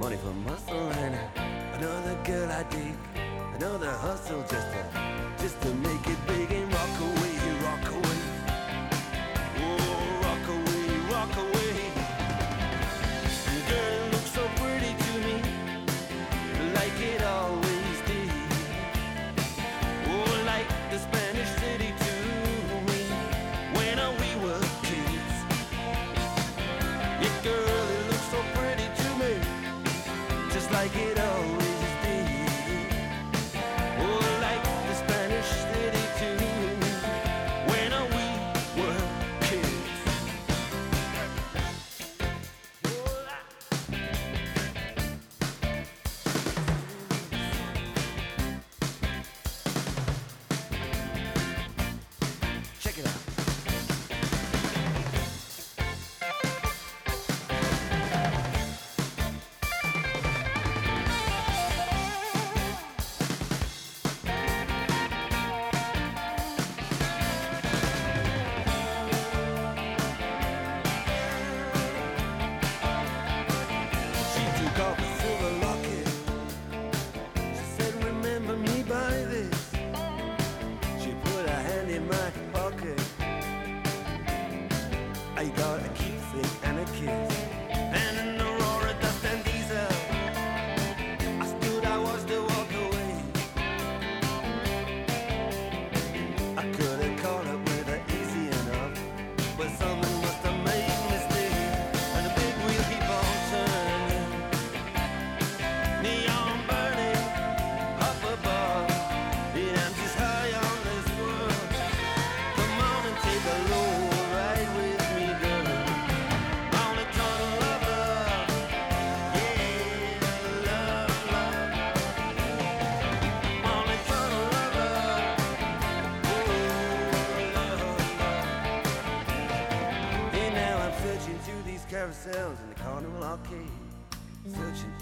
money 0.00 0.16
for 0.16 0.32
muscle 0.48 0.88
and 1.04 1.14
another 1.74 2.16
girl 2.24 2.50
I 2.50 2.62
dig, 2.62 2.96
another 3.56 3.90
hustle 3.90 4.42
just 4.48 4.65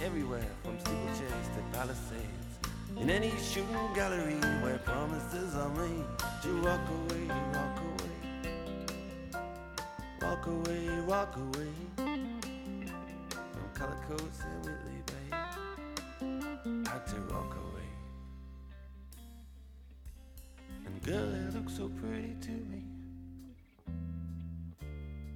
everywhere 0.04 0.46
from 0.62 0.78
steeple 0.80 1.06
chairs 1.18 1.48
to 1.56 1.62
palisades. 1.72 2.58
In 3.00 3.08
any 3.08 3.32
shooting 3.40 3.88
gallery 3.94 4.34
where 4.62 4.76
promises 4.78 5.54
are 5.54 5.70
made, 5.70 6.04
to 6.42 6.62
walk 6.62 6.86
away, 6.98 7.26
walk 7.54 7.78
away. 7.90 8.16
Walk 10.20 10.46
away, 10.46 11.00
walk 11.06 11.36
away. 11.36 11.72
From 11.96 13.68
color 13.72 13.98
coats 14.06 14.40
and 14.44 14.66
Whitley 14.66 15.00
Bay. 15.06 15.28
Had 16.90 17.06
to 17.06 17.18
walk 17.32 17.56
away. 17.64 17.88
And 20.84 21.02
girl, 21.02 21.34
it 21.34 21.54
looked 21.54 21.70
so 21.70 21.88
pretty 21.88 22.36
to 22.42 22.50
me. 22.50 22.82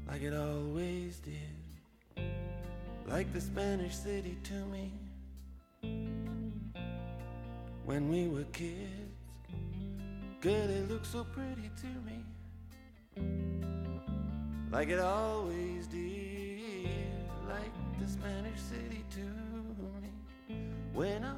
Like 0.06 0.22
it 0.22 0.34
always 0.34 1.20
did 1.20 1.57
like 3.11 3.32
the 3.32 3.40
Spanish 3.40 3.96
city 3.96 4.36
to 4.44 4.54
me 4.66 4.92
when 7.84 8.09
we 8.11 8.28
were 8.28 8.44
kids. 8.52 9.14
Girl, 10.40 10.52
it 10.70 10.88
looked 10.88 11.06
so 11.06 11.24
pretty 11.24 11.70
to 11.80 11.86
me, 12.06 12.24
like 14.70 14.88
it 14.88 15.00
always 15.00 15.88
did, 15.88 16.86
like 17.48 17.72
the 18.00 18.06
Spanish 18.06 18.61
city 18.61 19.04
to 19.11 19.20
me 20.00 20.12
when 20.92 21.24
I 21.24 21.34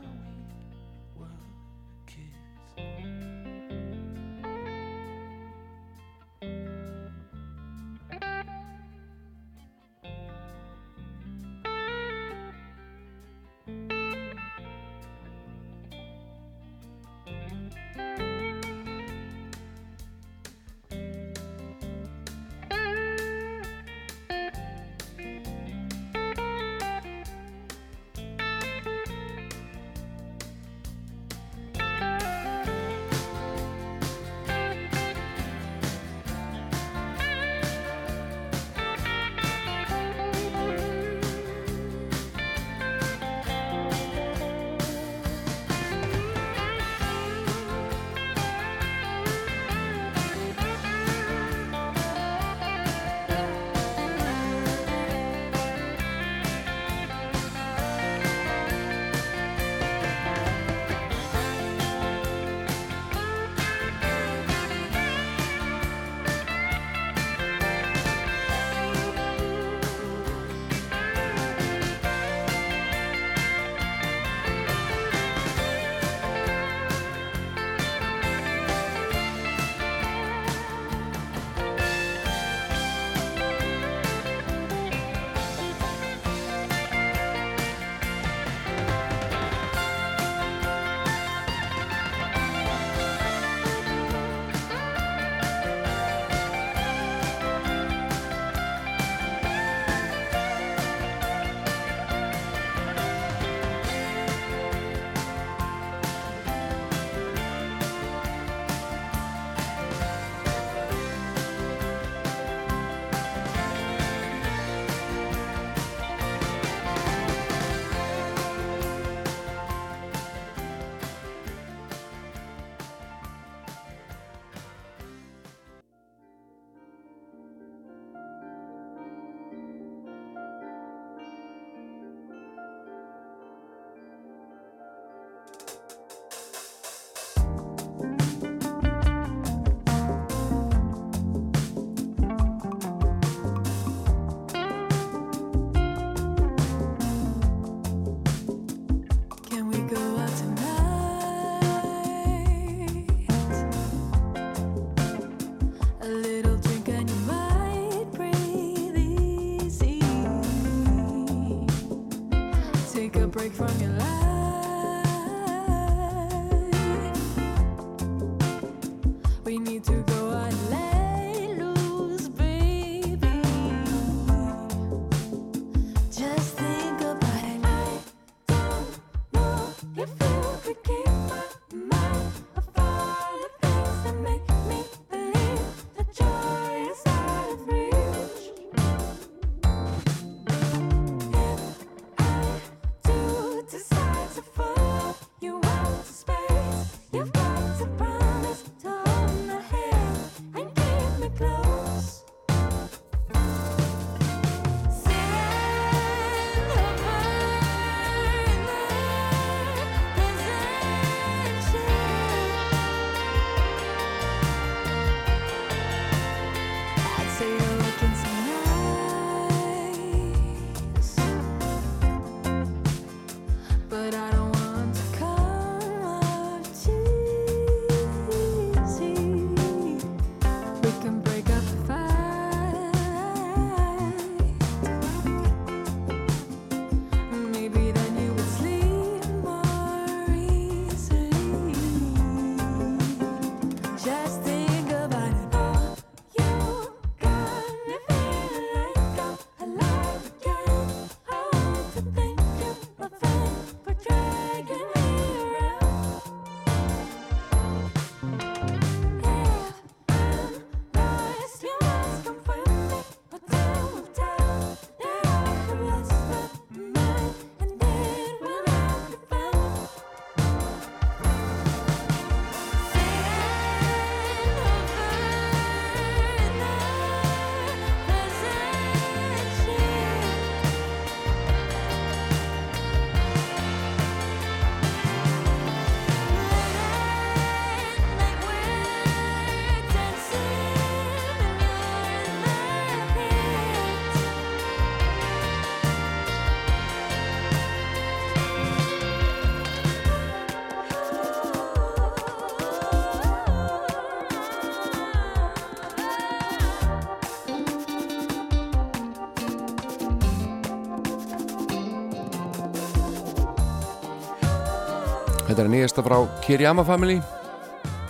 Þetta 315.60 315.68
er 315.68 315.74
nýjasta 315.76 316.02
frá 316.06 316.16
Kiriyama 316.40 316.82
Family. 316.88 317.18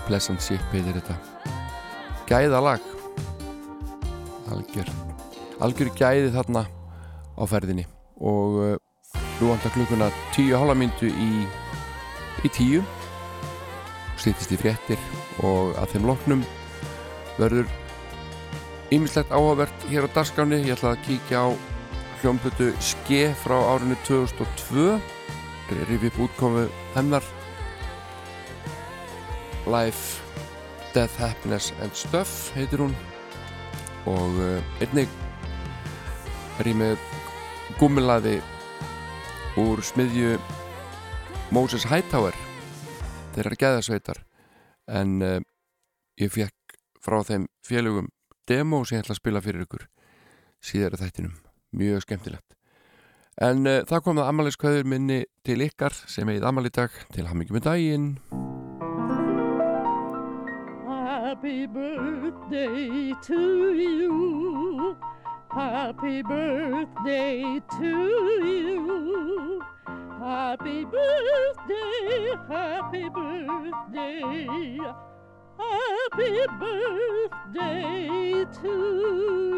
Pleasant 0.07 0.38
Ship 0.38 0.62
heitir 0.70 0.94
þetta. 0.94 1.16
Gæða 2.28 2.61
lag 2.62 2.84
Algjör 4.55 4.92
Algjör 5.59 5.90
gæði 5.98 6.28
þarna 6.30 6.62
á 7.34 7.42
ferðinni. 7.51 7.88
Og 8.22 8.55
uh, 8.62 8.76
nú 9.40 9.48
vantar 9.51 9.74
klukkuna 9.74 10.12
tíu 10.30 10.61
hálfamyndu 10.61 11.11
í 11.11 11.26
í 12.46 12.53
tíu. 12.55 12.84
Stýttist 14.14 14.55
í 14.55 14.61
fréttir 14.61 15.03
og 15.42 15.74
að 15.82 15.96
þeim 15.96 16.07
loknum 16.12 16.46
verður 17.40 17.66
ýmislegt 18.94 19.34
áhugavert 19.34 19.88
hér 19.90 20.07
á 20.07 20.14
darskáni 20.20 20.62
ég 20.68 20.76
ætla 20.76 20.94
að 20.94 21.03
kíkja 21.09 21.42
á 21.42 21.59
hljómblötu 22.22 22.70
Ske 22.78 23.24
frá 23.42 23.59
árinu 23.74 23.98
2002 24.07 25.01
rifið 25.90 26.11
upp 26.12 26.24
útkomu 26.28 26.66
hennar 26.94 27.26
Life, 29.66 30.22
Death, 30.94 31.16
Happiness 31.20 31.72
and 31.82 31.92
Stuff 31.94 32.52
heitir 32.56 32.80
hún. 32.80 32.94
Og 34.08 34.38
uh, 34.40 34.80
einnig 34.80 35.11
ég 36.61 36.76
með 36.76 37.00
gummilaði 37.80 38.38
úr 39.61 39.80
smiðju 39.84 40.36
Moses 41.54 41.86
Hightower 41.88 42.36
þeirra 43.34 43.58
geðasveitar 43.62 44.20
en 44.90 45.16
uh, 45.24 45.38
ég 46.20 46.32
fekk 46.32 46.76
frá 47.00 47.20
þeim 47.24 47.46
félögum 47.66 48.11
demo 48.48 48.82
sem 48.84 48.98
ég 48.98 49.04
ætla 49.04 49.16
að 49.16 49.22
spila 49.22 49.44
fyrir 49.44 49.64
ykkur 49.64 49.86
síðar 50.61 50.98
að 50.98 51.06
þættinum, 51.06 51.36
mjög 51.80 52.04
skemmtilegt. 52.04 52.56
En 53.40 53.64
uh, 53.64 53.80
það 53.88 54.04
kom 54.04 54.20
það 54.20 54.32
amaliskvæður 54.34 54.92
minni 54.92 55.22
til 55.46 55.61
ykkar 55.64 55.96
sem 56.04 56.28
eigið 56.28 56.48
amalidag 56.50 57.02
til 57.14 57.28
hamingjum 57.30 57.61
með 57.61 57.68
daginn 57.70 58.12
Happy 61.22 61.66
birthday 61.66 63.12
to 63.24 63.74
you. 63.74 64.96
Happy 65.50 66.22
birthday 66.22 67.60
to 67.78 67.88
you. 68.42 69.62
Happy 70.18 70.86
birthday, 70.86 72.36
happy 72.48 73.08
birthday. 73.10 74.78
Happy 75.58 76.46
birthday 76.58 78.46
to 78.62 78.74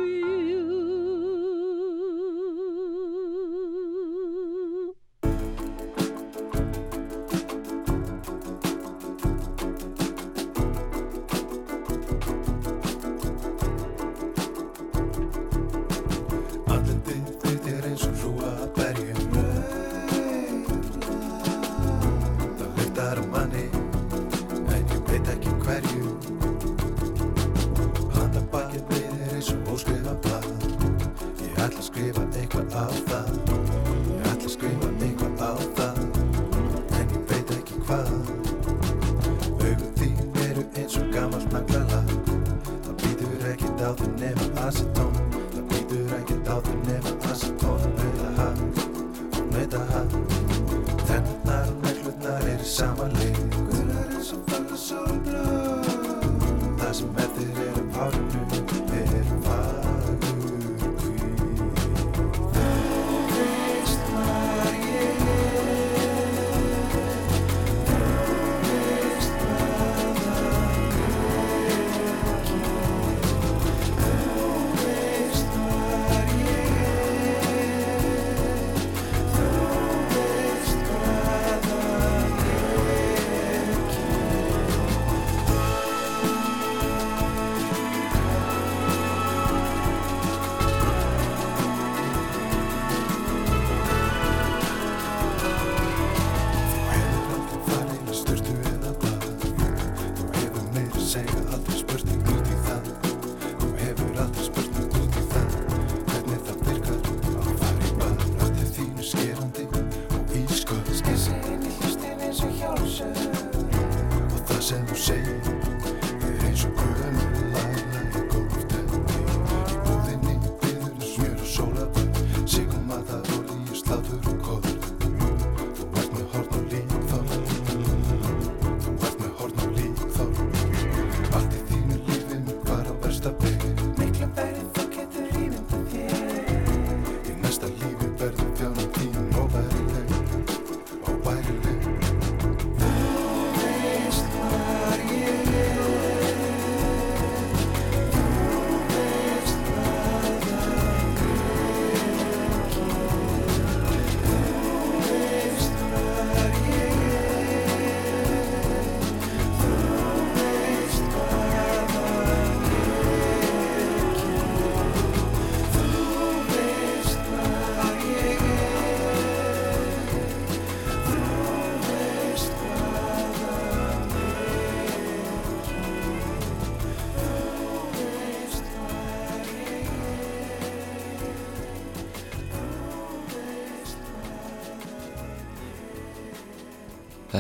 you. 0.05 0.92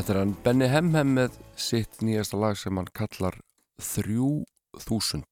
Þetta 0.03 0.14
er 0.16 0.18
hann 0.18 0.32
Benny 0.42 0.66
Hemhem 0.66 1.11
með 1.14 1.34
sitt 1.55 2.00
nýjasta 2.03 2.34
lag 2.34 2.57
sem 2.59 2.74
hann 2.74 2.88
kallar 2.90 3.36
3000 3.78 5.22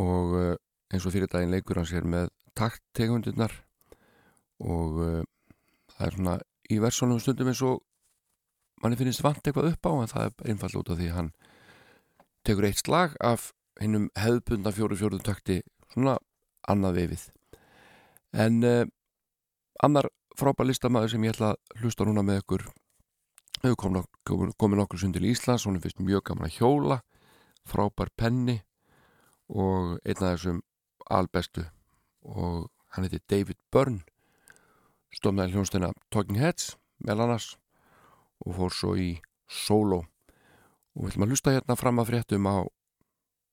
og 0.00 0.32
uh, 0.32 0.54
eins 0.88 1.04
og 1.04 1.12
fyrir 1.12 1.28
daginn 1.28 1.52
leikur 1.52 1.76
hann 1.76 1.88
sér 1.90 2.08
með 2.08 2.30
takttegundirnar. 2.56 3.52
Og 4.64 4.96
uh, 5.04 5.20
það 5.92 6.06
er 6.08 6.16
svona 6.16 6.38
í 6.72 6.80
versónum 6.80 7.20
stundum 7.20 7.52
eins 7.52 7.60
og 7.68 7.84
manni 8.80 8.96
finnst 8.96 9.26
vant 9.28 9.44
eitthvað 9.44 9.74
upp 9.74 9.84
á 9.84 9.92
en 9.92 10.12
það 10.16 10.30
er 10.30 10.54
einfall 10.54 10.80
út 10.80 10.96
af 10.96 11.02
því 11.04 11.12
hann 11.18 11.32
tekur 12.48 12.70
eitt 12.70 12.80
slag 12.80 13.20
af 13.20 13.50
hinnum 13.76 14.08
hefðbundna 14.16 14.72
fjóru 14.72 14.96
fjóru 14.96 15.20
takti 15.20 15.60
svona 15.92 16.16
annað 16.64 17.02
vefið. 17.02 17.28
En 18.40 18.62
uh, 18.64 18.84
annar 19.84 20.08
frábær 20.32 20.72
listamæður 20.72 21.18
sem 21.18 21.28
ég 21.28 21.36
ætla 21.36 21.58
að 21.58 21.82
hlusta 21.84 22.08
núna 22.08 22.24
með 22.24 22.46
ykkur 22.46 22.70
Þau 23.60 23.74
komin 23.76 23.98
nokkur, 24.00 24.76
nokkur 24.78 25.00
sund 25.00 25.16
til 25.16 25.26
Íslands, 25.28 25.66
hún 25.68 25.76
er 25.76 25.84
fyrst 25.84 26.00
mjög 26.00 26.30
gaman 26.30 26.48
að 26.48 26.54
hjóla, 26.56 27.02
frábær 27.68 28.08
penni 28.16 28.62
og 29.52 29.98
einn 30.00 30.22
af 30.22 30.38
þessum 30.38 30.62
albestu 31.10 31.66
og 32.24 32.70
hann 32.94 33.04
heiti 33.04 33.20
David 33.28 33.58
Byrne 33.72 34.00
stofnaði 35.12 35.56
hljónstegna 35.56 35.92
Talking 36.08 36.38
Heads 36.40 36.76
með 37.04 37.24
annars 37.26 37.50
og 38.46 38.56
fór 38.56 38.74
svo 38.74 38.94
í 38.96 39.10
solo 39.50 40.04
og 40.94 41.04
við 41.04 41.12
ætlum 41.12 41.26
að 41.26 41.34
hlusta 41.34 41.54
hérna 41.54 41.76
fram 41.78 42.00
að 42.00 42.12
fréttum 42.14 42.48
á 42.48 42.56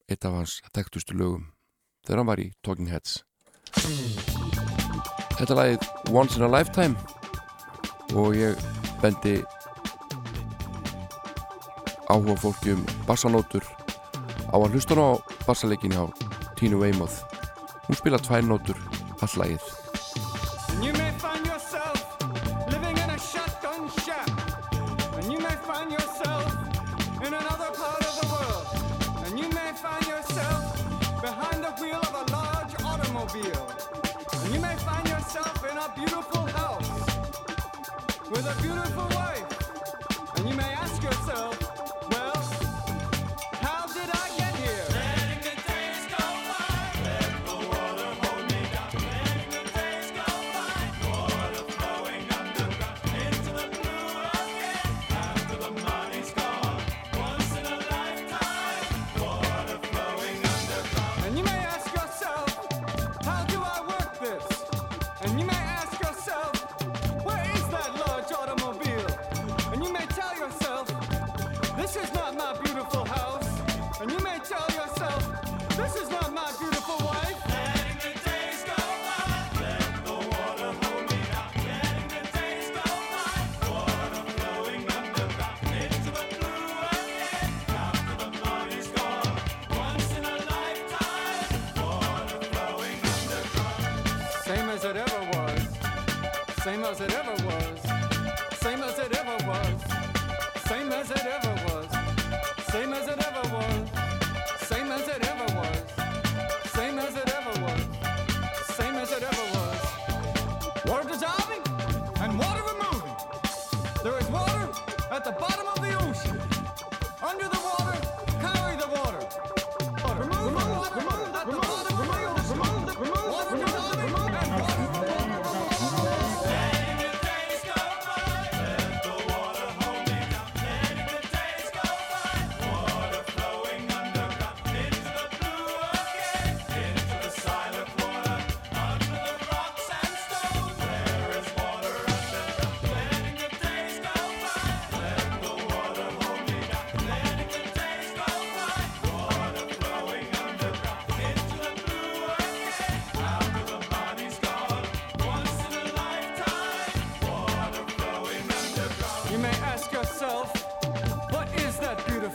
eitt 0.08 0.26
af 0.26 0.40
hans 0.40 0.58
tektustu 0.72 1.18
lögum 1.18 1.50
þegar 2.06 2.22
hann 2.22 2.32
var 2.32 2.40
í 2.40 2.48
Talking 2.64 2.88
Heads. 2.94 3.20
Þetta 5.36 5.58
lagið 5.58 5.90
Once 6.16 6.40
in 6.40 6.48
a 6.48 6.52
Lifetime 6.52 6.96
og 8.16 8.38
ég 8.38 8.56
bendi 9.04 9.42
áhuga 12.10 12.36
fólki 12.40 12.76
um 12.76 12.86
bassanótur 13.08 13.64
á 14.52 14.56
að 14.56 14.72
hlusta 14.74 14.96
ná 14.96 15.20
bassaleginni 15.46 16.00
á 16.00 16.06
Tínu 16.58 16.80
Weymouth. 16.82 17.24
Hún 17.88 18.00
spila 18.00 18.20
tvær 18.20 18.48
nótur 18.48 18.80
allagið 19.22 19.77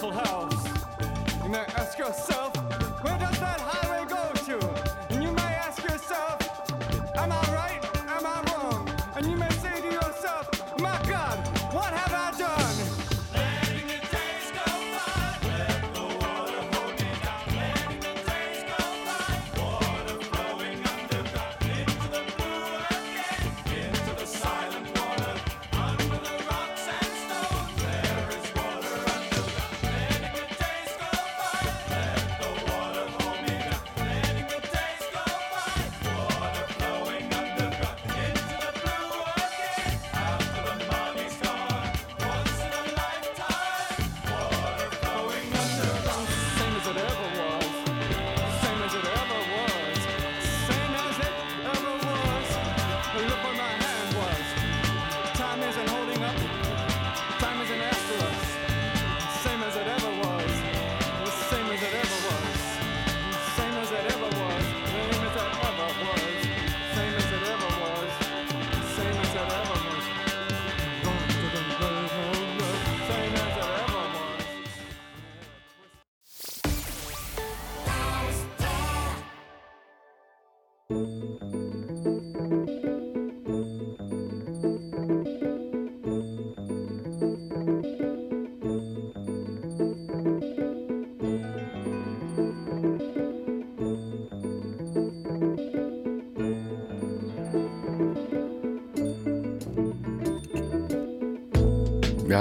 You 0.03 1.49
might 1.49 1.73
ask 1.79 1.97
yourself, 1.97 2.52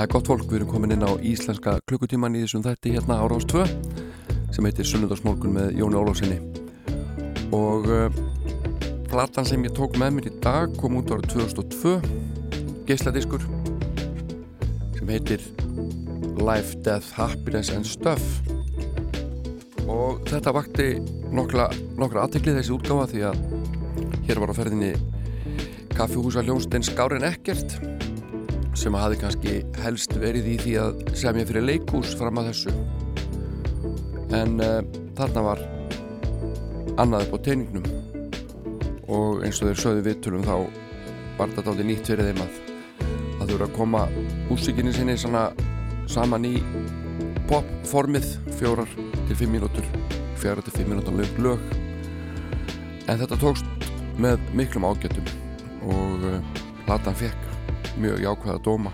Jæja, 0.02 0.10
gott 0.18 0.30
fólk, 0.32 0.48
við 0.50 0.56
erum 0.58 0.70
komin 0.72 0.94
inn 0.96 1.04
á 1.06 1.14
íslenska 1.22 1.76
klukkutíman 1.86 2.34
í 2.34 2.40
þessum 2.42 2.64
þætti 2.66 2.96
hérna 2.96 3.20
á 3.22 3.30
Rós 3.30 3.44
2 3.52 3.68
sem 4.50 4.66
heitir 4.66 4.88
Sunnundarsmorgun 4.90 5.54
með 5.54 5.76
Jóni 5.78 6.00
Ólófsinni 6.00 6.40
og 7.54 7.86
uh, 7.86 8.08
platan 9.12 9.46
sem 9.46 9.62
ég 9.62 9.76
tók 9.78 10.00
með 10.02 10.16
mér 10.16 10.32
í 10.32 10.34
dag 10.42 10.74
kom 10.82 10.98
út 10.98 11.14
ára 11.14 11.22
2002 11.30 11.94
geysladiskur 12.90 13.46
sem 14.98 15.14
heitir 15.14 15.46
Life, 16.42 16.82
Death, 16.82 17.14
Happiness 17.14 17.70
and 17.70 17.86
Stuff. 17.86 18.42
Og 19.86 20.26
þetta 20.26 20.58
vakti 20.58 20.96
nokkla, 21.30 21.70
nokkra 22.02 22.26
aðteklið 22.26 22.64
þessi 22.64 22.80
útgáfa 22.80 23.12
því 23.14 23.28
að 23.30 23.44
hér 24.26 24.42
var 24.42 24.50
á 24.50 24.60
ferðinni 24.64 24.96
kaffihúsa 25.94 26.42
Ljónstein 26.42 26.90
Skárin 26.90 27.30
Ekkert 27.30 28.01
sem 28.78 28.96
hafi 28.96 29.20
kannski 29.20 29.58
helst 29.84 30.16
verið 30.20 30.50
í 30.54 30.58
því 30.62 30.76
að 30.82 31.02
semja 31.20 31.48
fyrir 31.50 31.68
leikús 31.68 32.16
fram 32.20 32.40
að 32.42 32.52
þessu. 32.52 32.76
En 34.38 34.58
uh, 34.64 34.80
þarna 35.18 35.46
var 35.46 35.64
annað 37.02 37.28
upp 37.28 37.36
á 37.36 37.44
teiningnum 37.48 37.88
og 39.12 39.44
eins 39.46 39.60
og 39.62 39.72
þeir 39.72 39.82
sögðu 39.84 40.06
viðtölum 40.08 40.48
þá 40.48 40.56
var 41.38 41.52
þetta 41.56 41.74
aldrei 41.74 41.88
nýtt 41.90 42.12
fyrir 42.12 42.32
þeim 42.32 42.44
að 42.46 42.60
að 43.42 43.50
þú 43.50 43.56
eru 43.56 43.66
að 43.66 43.76
koma 43.76 44.02
músikinni 44.50 44.94
sinni 44.94 45.18
svona 45.18 45.48
saman 46.12 46.46
í 46.46 46.56
popformið 47.50 48.28
fjórar 48.60 48.90
til 49.28 49.38
fimm 49.40 49.56
mínútur 49.58 49.88
fjórar 50.42 50.62
til 50.66 50.76
fimm 50.76 50.94
mínútur 50.94 51.18
lög, 51.18 51.40
lög. 51.42 51.64
En 53.10 53.18
þetta 53.20 53.40
tókst 53.42 53.88
með 54.22 54.42
miklum 54.58 54.86
ágættum 54.86 55.26
og 55.90 56.28
uh, 56.30 56.60
platan 56.86 57.18
fekk 57.18 57.41
mjög 57.98 58.22
jákvæða 58.24 58.62
dóma. 58.64 58.92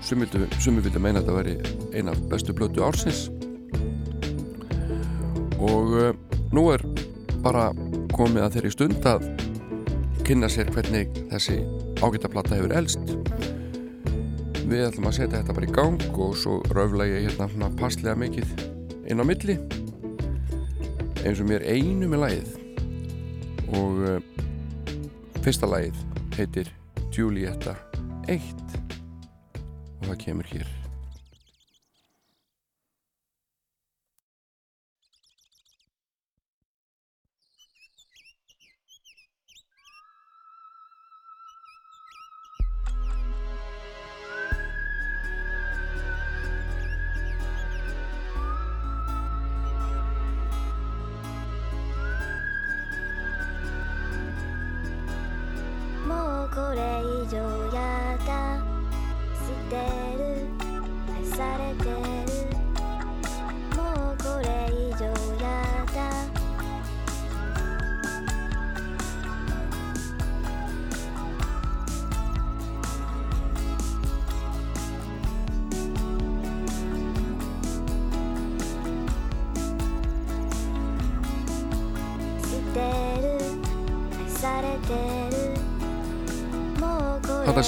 Sumi 0.00 0.80
vildi 0.80 1.00
meina 1.02 1.20
að 1.20 1.26
þetta 1.26 1.36
veri 1.36 1.54
eina 1.92 2.14
af 2.14 2.22
bestu 2.30 2.54
blötu 2.56 2.84
ársins. 2.84 3.28
Og 5.60 5.92
uh, 5.92 6.12
nú 6.56 6.70
er 6.72 6.84
bara 7.44 7.68
komið 8.16 8.46
að 8.46 8.56
þeirri 8.56 8.72
stund 8.72 9.08
að 9.08 9.26
kynna 10.24 10.48
sér 10.52 10.70
hvernig 10.72 11.12
þessi 11.32 11.58
ágættaplata 12.00 12.56
hefur 12.56 12.74
elst. 12.80 13.12
Við 14.70 14.86
ætlum 14.86 15.10
að 15.10 15.18
setja 15.18 15.40
þetta 15.40 15.56
bara 15.56 15.68
í 15.68 15.74
gang 15.74 16.08
og 16.14 16.36
svo 16.38 16.60
raufla 16.72 17.08
ég 17.10 17.28
hérna 17.28 17.68
passlega 17.80 18.16
mikið 18.16 18.54
inn 19.10 19.20
á 19.20 19.24
milli. 19.26 19.58
Eins 21.20 21.42
og 21.42 21.50
mér 21.50 21.66
einu 21.68 22.08
með 22.08 22.24
lagið. 22.24 22.56
Og 23.76 24.02
uh, 24.06 24.18
fyrsta 25.44 25.68
lagið 25.68 26.00
heitir 26.38 26.72
Julietta 27.12 27.76
1 28.28 28.42
og 30.00 30.06
það 30.10 30.20
kemur 30.24 30.52
hér 30.52 30.69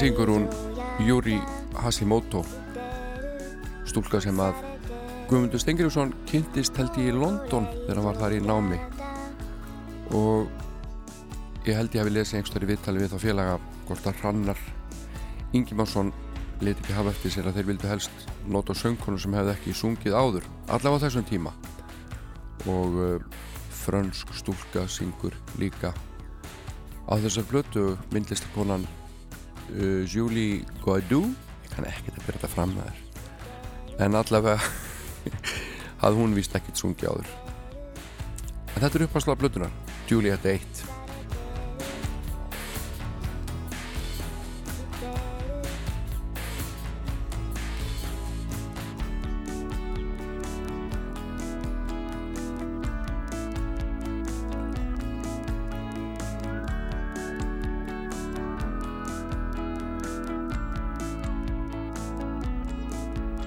syngur 0.02 0.28
hún 0.34 0.48
Júri 0.98 1.36
Hashimoto 1.78 2.40
stúlka 3.86 4.18
sem 4.18 4.34
að 4.42 4.56
Guðmundur 5.30 5.60
Stengriðsson 5.62 6.10
kynntist 6.26 6.74
held 6.74 6.96
ég 6.98 7.12
í 7.12 7.14
London 7.14 7.68
þegar 7.70 8.00
hann 8.00 8.08
var 8.08 8.16
þar 8.18 8.32
í 8.34 8.40
námi. 8.42 8.78
Og 10.18 11.68
ég 11.68 11.78
held 11.78 11.94
ég 11.94 12.02
hafi 12.02 12.14
lesið 12.16 12.40
einhverstari 12.40 12.68
viðtali 12.72 13.02
við 13.04 13.14
þá 13.14 13.22
félaga 13.22 13.52
hvort 13.86 14.08
að 14.10 14.18
Hrannar 14.24 14.62
Ingimarsson 15.54 16.10
leti 16.66 16.82
ekki 16.82 16.96
hafa 16.96 17.12
eftir 17.14 17.34
sér 17.36 17.50
að 17.52 17.60
þeir 17.60 17.68
vildu 17.70 17.90
helst 17.92 18.26
nota 18.56 18.74
söngkonu 18.74 19.22
sem 19.22 19.36
hefði 19.38 19.52
ekki 19.54 19.76
sungið 19.84 20.16
áður 20.18 20.48
allavega 20.66 21.04
þessum 21.04 21.28
tíma. 21.30 21.52
Og 22.66 22.98
uh, 22.98 23.38
frönsk 23.84 24.34
stúlka 24.34 24.82
syngur 24.90 25.38
líka 25.62 25.94
á 27.06 27.14
þessar 27.22 27.46
blötu 27.52 27.86
myndlistakonan 28.10 28.88
uh, 29.72 30.02
Julie 30.08 30.62
Guaidou 30.84 31.26
ég 31.64 31.74
kann 31.74 31.88
ekkert 31.88 32.18
að 32.18 32.26
byrja 32.26 32.40
þetta 32.40 32.52
fram 32.52 32.74
með 32.76 32.88
þér. 32.88 34.00
En 34.06 34.18
allavega 34.18 34.56
hafði 36.02 36.18
hún 36.20 36.36
vist 36.36 36.56
ekkert 36.58 36.80
sungið 36.80 37.12
áður. 37.12 37.36
En 38.72 38.80
þetta 38.80 38.98
er 38.98 39.06
upphanslað 39.08 39.40
blötunar 39.44 39.78
Juliette 40.08 40.56
1 40.58 40.91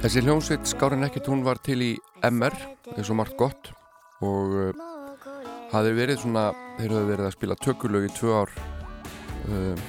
Þessi 0.05 0.21
hljómsveit 0.21 0.67
skárin 0.69 1.01
ekkert 1.01 1.31
hún 1.31 1.39
var 1.41 1.57
til 1.65 1.79
í 1.81 1.93
MR 2.27 2.53
eins 2.93 3.07
og 3.09 3.15
margt 3.17 3.33
gott 3.39 3.71
og 4.21 4.51
uh, 4.53 4.83
hafði 5.71 5.95
verið 5.97 6.19
svona 6.21 6.43
þeir 6.75 6.93
hafði 6.93 7.07
verið 7.07 7.25
að 7.25 7.33
spila 7.33 7.57
tökulög 7.57 8.05
í 8.05 8.11
tvö 8.13 8.35
ár 8.37 8.53
uh, 9.49 9.81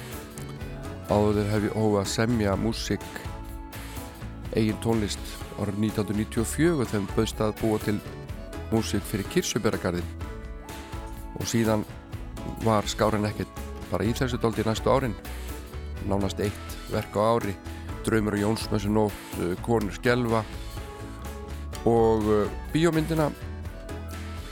áður 1.13 1.37
þeir 1.37 1.51
hefði 1.51 1.71
hófað 1.75 1.99
að 2.01 2.09
semja 2.15 2.57
músík 2.63 3.05
eigin 4.55 4.81
tónlist 4.81 5.37
árið 5.61 5.79
1994 5.85 6.89
þegar 6.95 7.07
bauðst 7.13 7.45
að 7.45 7.55
búa 7.61 7.85
til 7.85 7.97
músík 8.73 9.05
fyrir 9.13 9.33
Kirsuberagarðin 9.35 10.13
og 11.37 11.45
síðan 11.45 11.85
var 12.65 12.89
skárin 12.89 13.29
ekkert 13.29 13.65
bara 13.93 14.09
í 14.09 14.17
þessu 14.17 14.41
dóldi 14.41 14.65
næstu 14.65 14.89
árin 14.89 15.13
nánast 16.09 16.41
eitt 16.41 16.79
verk 16.89 17.21
á 17.21 17.37
ári 17.37 17.59
Draumur 18.07 18.37
og 18.37 18.39
Jónsmessu 18.39 18.91
nótt, 18.91 19.35
uh, 19.41 19.51
Konur 19.65 19.91
Skelva 19.95 20.43
og 21.87 22.23
uh, 22.23 22.53
bíómyndina 22.71 23.27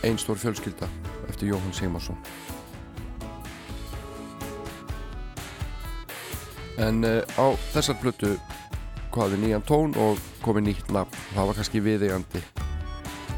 Einn 0.03 0.19
stór 0.19 0.37
fjölskylda 0.37 0.89
eftir 1.29 1.49
Jóhann 1.53 1.73
Sigmarsson. 1.73 2.19
En 6.77 7.01
uh, 7.07 7.23
á 7.39 7.45
þessar 7.71 7.97
blötu 8.03 8.35
hvaði 9.15 9.39
nýjan 9.39 9.63
tón 9.65 9.95
og 9.95 10.19
komið 10.43 10.69
nýtt 10.69 10.91
nafn. 10.91 11.23
Það 11.31 11.49
var 11.49 11.59
kannski 11.61 11.83
viðeigandi. 11.85 12.43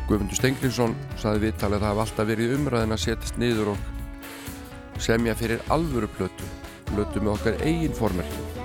Guðmundur 0.09 0.39
Stengriðsson 0.39 0.97
saði 1.21 1.45
viðtalið 1.45 1.77
að 1.77 1.85
það 1.85 1.89
hafði 1.91 2.05
alltaf 2.07 2.31
verið 2.31 2.55
umræðin 2.57 2.95
að 2.95 3.03
setjast 3.05 3.41
niður 3.41 3.73
og 3.75 5.01
semja 5.03 5.37
fyrir 5.37 5.61
alvöru 5.73 6.09
blötu 6.17 6.53
blötu 6.93 7.21
með 7.21 7.35
okkar 7.35 7.61
eigin 7.67 7.93
formerki 7.93 8.56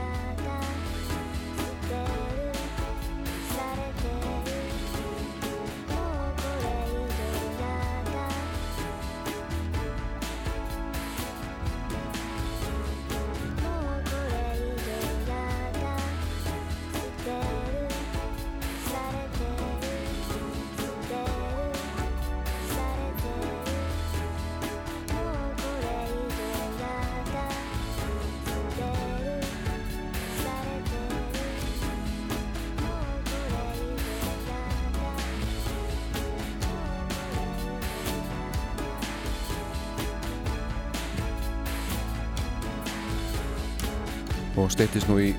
og 44.63 44.71
steytist 44.71 45.11
nú 45.11 45.19
í 45.19 45.33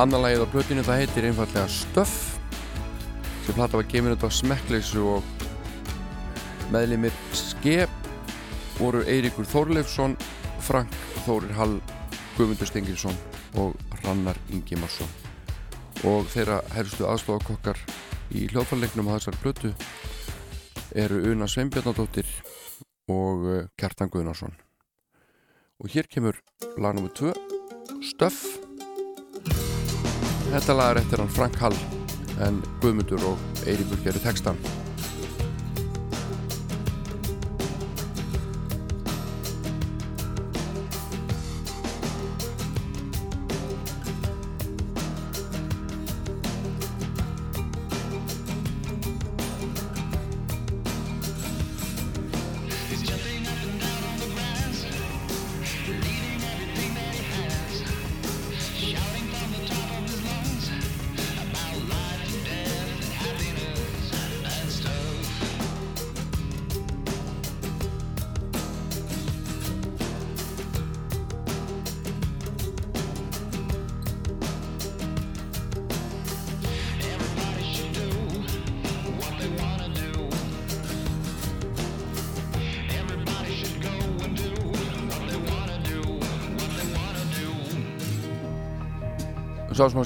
Annan 0.00 0.22
lagið 0.24 0.44
á 0.44 0.52
plötinu 0.52 0.84
það 0.84 1.02
heitir 1.02 1.26
einfallega 1.28 1.68
Stöff 1.72 2.38
sem 3.46 3.56
plata 3.56 3.78
var 3.78 3.88
gefin 3.88 4.14
út 4.14 4.24
á 4.24 4.30
smekkleysu 4.32 5.02
og 5.16 5.44
meðlimir 6.72 7.14
Skep 7.36 7.92
voru 8.78 9.02
Eiríkur 9.08 9.48
Þorleifsson 9.48 10.16
Frank 10.62 10.92
Þórir 11.26 11.52
Hall 11.58 11.76
Guðmundur 12.36 12.68
Stenginsson 12.70 13.16
og 13.60 13.76
Rannar 14.02 14.38
Ingimarsson. 14.52 15.10
Og 16.08 16.26
þeirra 16.32 16.62
helstu 16.74 17.06
aðstofakokkar 17.06 17.78
í 18.32 18.48
hljóðfærleiknum 18.50 19.12
á 19.12 19.16
þessar 19.18 19.38
plötu 19.42 19.72
eru 20.96 21.22
Una 21.32 21.48
Sveinbjörnadóttir 21.48 22.28
og 23.12 23.48
uh, 23.48 23.64
Kjartan 23.76 24.12
Guðnarsson 24.12 24.56
og 25.82 25.90
hér 25.90 26.06
kemur 26.06 26.38
lag 26.78 26.94
nr. 26.94 27.10
2 27.18 27.51
Stöff. 28.00 28.58
Þetta 30.52 30.76
lag 30.76 30.94
er 30.94 31.00
eftir 31.02 31.20
hann 31.20 31.32
Frank 31.32 31.58
Hall 31.60 31.76
en 32.44 32.62
Guðmundur 32.80 33.24
og 33.32 33.66
Eiríkur 33.66 34.00
gerir 34.04 34.22
textan 34.24 34.58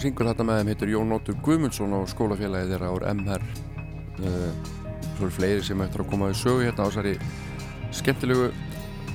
Syngur 0.06 0.28
þetta 0.28 0.44
með 0.46 0.58
þeim 0.60 0.68
heitir 0.70 0.90
Jón 0.92 1.08
Nóttur 1.10 1.34
Guðmundsson 1.42 1.94
og 1.96 2.04
skólafélagi 2.06 2.68
þeirra 2.70 2.90
ár 2.94 3.04
MR 3.10 3.42
uh, 4.22 4.52
Svo 5.16 5.24
eru 5.26 5.34
fleiri 5.34 5.64
sem 5.66 5.80
eftir 5.82 6.04
að 6.04 6.12
koma 6.12 6.28
í 6.30 6.36
sögu 6.38 6.60
hérna 6.62 6.86
á 6.86 6.88
þessari 6.92 7.14
skemmtilegu 7.90 8.44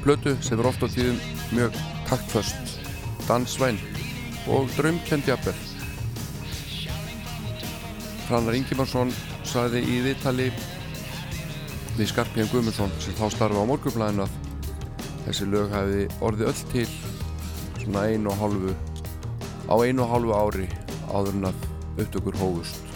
blötu 0.04 0.34
sem 0.44 0.60
er 0.60 0.68
ofta 0.68 0.90
á 0.90 0.92
tíðum 0.92 1.22
mjög 1.56 1.78
taktföst 2.10 2.74
dansvæn 3.30 3.80
og 4.52 4.68
draumkendi 4.76 5.32
jafnvel. 5.32 5.56
Hrannar 8.28 8.60
Ingimarsson 8.60 9.16
sagði 9.48 9.86
í 9.88 10.02
viðtali 10.10 10.50
við 11.96 12.12
Skarpjörn 12.12 12.52
Guðmundsson 12.52 12.92
sem 13.00 13.16
þá 13.16 13.30
starfa 13.38 13.64
á 13.64 13.70
morgunblæðinu 13.72 14.28
að 14.28 14.36
þessi 15.30 15.48
lög 15.56 15.72
hafi 15.72 16.06
orðið 16.20 16.52
öll 16.52 16.62
til 16.76 16.88
svona 17.80 18.10
einu 18.12 18.36
og 18.36 18.40
hálfu 18.44 18.78
á 19.72 19.76
einu 19.88 20.04
og 20.04 20.16
hálfu 20.18 20.36
ári 20.36 20.70
áður 21.12 21.38
en 21.40 21.52
að 21.52 21.68
upptökur 22.02 22.40
hófust 22.42 22.91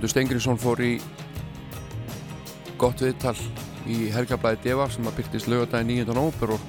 Guðmundur 0.00 0.14
Stengriðsson 0.14 0.56
fór 0.56 0.80
í 0.80 0.94
gott 2.80 3.02
viðtal 3.04 3.34
í 3.84 4.06
Helgablaði 4.08 4.62
Deva 4.64 4.86
sem 4.88 5.04
að 5.04 5.18
byrtist 5.18 5.50
lögadagi 5.52 5.98
9. 5.98 6.14
nóper 6.16 6.54
og 6.54 6.62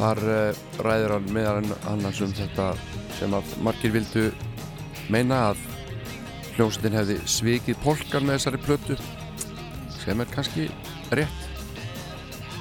þar 0.00 0.20
uh, 0.26 0.58
ræðir 0.82 1.14
hann 1.14 1.28
meðan 1.36 1.68
annars 1.92 2.18
um 2.26 2.34
þetta 2.34 2.72
sem 3.20 3.38
að 3.38 3.54
margir 3.62 3.94
vildu 3.94 4.24
meina 5.14 5.44
að 5.52 5.62
hljómsveitin 6.56 6.98
hefði 6.98 7.20
svikið 7.38 7.78
polkar 7.86 8.26
með 8.26 8.40
þessari 8.40 8.64
plötu 8.66 8.98
sem 10.00 10.18
er 10.18 10.32
kannski 10.34 10.66
rétt 11.14 11.46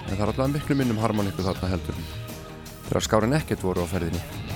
en 0.05 0.12
það 0.12 0.22
er 0.22 0.28
alltaf 0.36 0.53
miklu 0.53 0.78
minnum 0.78 1.01
harmonikku 1.01 1.49
þarna 1.49 1.74
heldur 1.74 2.05
þegar 2.91 3.10
skárin 3.10 3.39
ekkert 3.41 3.66
voru 3.66 3.89
á 3.89 3.89
ferðinni 3.89 4.47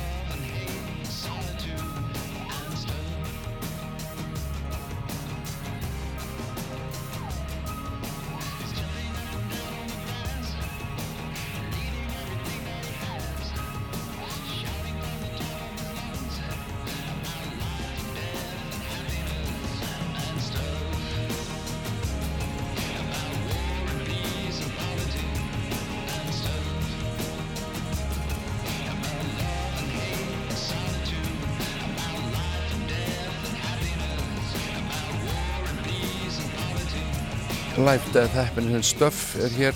Life, 37.92 38.14
Death, 38.14 38.32
Happiness 38.32 38.74
and 38.74 38.86
Stuff 38.86 39.36
er 39.36 39.52
hér 39.52 39.76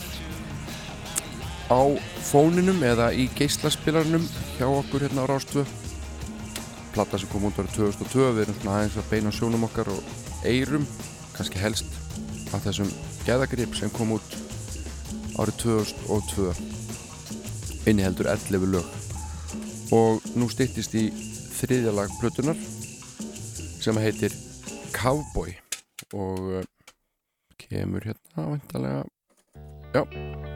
á 1.67 1.83
fóninum 2.23 2.77
eða 2.87 3.09
í 3.11 3.25
geislaspilarnum 3.35 4.23
hjá 4.55 4.67
okkur 4.69 5.03
hérna 5.03 5.25
á 5.27 5.31
Rástvö 5.33 5.65
platta 6.93 7.19
sem 7.19 7.27
kom 7.27 7.43
út 7.49 7.59
árið 7.59 7.73
2002 7.75 8.29
við 8.37 8.43
erum 8.45 8.55
svona 8.61 8.75
aðeins 8.77 8.95
að 9.01 9.09
beina 9.09 9.33
sjónum 9.35 9.65
okkar 9.67 9.91
og 9.91 9.99
eirum, 10.47 10.85
kannski 11.35 11.59
helst 11.59 11.91
af 12.55 12.63
þessum 12.63 12.93
geðagrip 13.25 13.75
sem 13.75 13.91
kom 13.97 14.13
út 14.15 14.37
árið 15.35 15.59
2002 15.65 16.53
inni 17.91 18.05
heldur 18.05 18.31
11 18.31 18.69
lög. 18.77 18.87
Og 19.91 20.23
nú 20.39 20.47
styttist 20.53 20.95
í 20.95 21.09
þriðja 21.57 21.91
lag 21.99 22.15
plötunar 22.21 22.63
sem 23.83 23.99
heitir 23.99 24.31
Cowboy 24.95 25.57
og 26.15 26.39
uh, 26.61 26.63
kemur 27.75 28.01
hérna 28.07 28.49
vantalega 28.49 29.03
já 29.93 30.54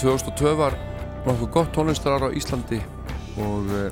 2002 0.00 0.56
var 0.56 0.72
nokkuð 1.26 1.50
gott 1.52 1.74
tónlistarar 1.76 2.22
á 2.24 2.28
Íslandi 2.32 2.78
og 3.36 3.66
uh, 3.68 3.90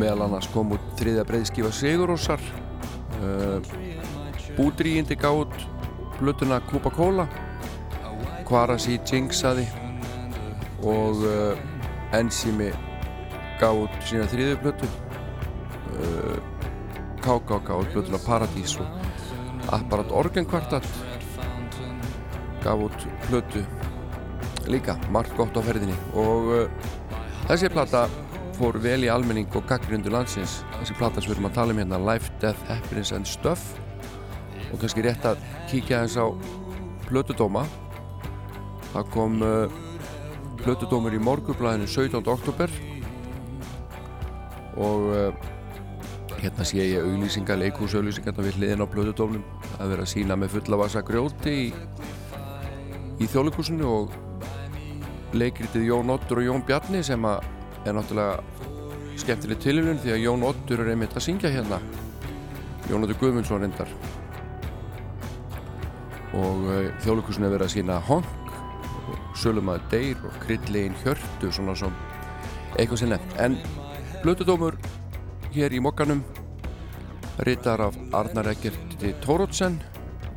meðal 0.00 0.24
annars 0.24 0.48
kom 0.50 0.72
út 0.74 0.88
þriðja 0.98 1.22
breyðskifa 1.28 1.70
Sigurósar 1.70 2.42
uh, 3.22 3.62
Búdríindi 4.56 5.14
gátt 5.14 5.54
blötuna 6.18 6.58
Coca-Cola 6.66 7.28
Kvarasi 8.48 8.98
Jinxaði 9.06 9.68
og 10.82 11.22
uh, 11.22 12.18
Enzimi 12.18 12.72
gátt 13.62 14.02
sína 14.02 14.26
þriðju 14.34 14.58
blötu 14.64 14.90
KK 17.22 17.62
gátt 17.70 17.94
blötuna 17.94 18.24
Paradís 18.26 18.74
og 18.82 19.70
Apparat 19.78 20.10
Orgenkvartat 20.10 20.90
gaf 22.66 22.86
út 22.90 23.10
plötu 23.28 23.62
líka, 24.70 24.96
margt 25.14 25.34
gott 25.38 25.56
á 25.56 25.62
ferðinni. 25.64 25.96
Og 26.18 26.50
uh, 26.54 26.90
þessi 27.48 27.70
plata 27.72 28.06
fór 28.54 28.78
vel 28.82 29.02
í 29.06 29.10
almenning 29.10 29.50
og 29.58 29.66
gaggrundu 29.68 30.12
landsins. 30.14 30.60
Þessi 30.78 30.96
plata 30.98 31.22
sem 31.22 31.30
við 31.30 31.38
erum 31.38 31.48
að 31.50 31.56
tala 31.58 31.74
um 31.74 31.80
hérna 31.82 32.00
Life, 32.02 32.32
Death, 32.42 32.60
Happiness 32.70 33.14
and 33.16 33.28
Stuff. 33.28 33.74
Og 34.70 34.78
kannski 34.82 35.04
rétt 35.04 35.26
að 35.26 35.42
kíkja 35.70 36.02
eins 36.04 36.18
á 36.18 36.26
plötudóma. 37.08 37.64
Það 38.92 39.10
kom 39.14 39.40
uh, 39.42 39.80
plötudómur 40.62 41.14
í 41.14 41.22
morgublæðinu 41.22 41.88
17. 41.90 42.22
oktober 42.22 42.72
og 44.80 45.10
uh, 45.14 45.44
hérna 46.40 46.66
sé 46.66 46.82
ég 46.82 47.02
auðlýsingar, 47.02 47.58
leikúsauðlýsingar 47.62 48.38
við 48.42 48.60
hliðin 48.60 48.84
á 48.84 48.88
plötudómnum. 48.90 49.44
Að 49.78 49.94
vera 49.94 50.06
að 50.06 50.12
sína 50.14 50.38
með 50.38 50.56
fulla 50.58 50.80
vasa 50.84 51.02
grjóti 51.06 51.54
í, 51.64 51.66
í 53.18 53.28
þjóðleikúsinu 53.30 53.90
og 53.90 54.14
leikritið 55.34 55.88
Jón 55.88 56.12
Ottur 56.14 56.40
og 56.40 56.48
Jón 56.48 56.64
Bjarni 56.66 57.02
sem 57.06 57.24
að 57.26 57.44
er 57.84 57.96
náttúrulega 57.96 58.42
skemmtileg 59.20 59.60
tilhjörun 59.62 60.00
því 60.02 60.14
að 60.14 60.22
Jón 60.24 60.46
Ottur 60.48 60.82
er 60.82 60.92
einmitt 60.94 61.16
að 61.16 61.26
syngja 61.26 61.52
hérna. 61.54 61.80
Jón 62.90 63.06
Ottur 63.06 63.18
Guðmundsson 63.20 63.62
reyndar. 63.64 63.90
Og 66.34 66.64
uh, 66.66 66.88
þjóðleikusinu 67.04 67.48
er 67.48 67.54
verið 67.54 67.68
að 67.68 67.74
sína 67.76 68.00
honk 68.08 68.54
og 69.04 69.38
sölumaður 69.38 69.86
deyr 69.92 70.24
og 70.26 70.38
kryddlegin 70.42 70.96
hjörtu 71.04 71.52
svona 71.52 71.76
som 71.78 71.94
eitthvað 72.78 73.04
sem 73.04 73.12
nefnt. 73.12 73.36
En 73.38 73.58
blötudómur 74.24 74.78
hér 75.54 75.74
í 75.74 75.82
mokkanum 75.82 76.24
rittar 77.46 77.82
af 77.84 77.98
Arnar 78.14 78.50
Eggerti 78.50 79.14
Tórótsen 79.22 79.80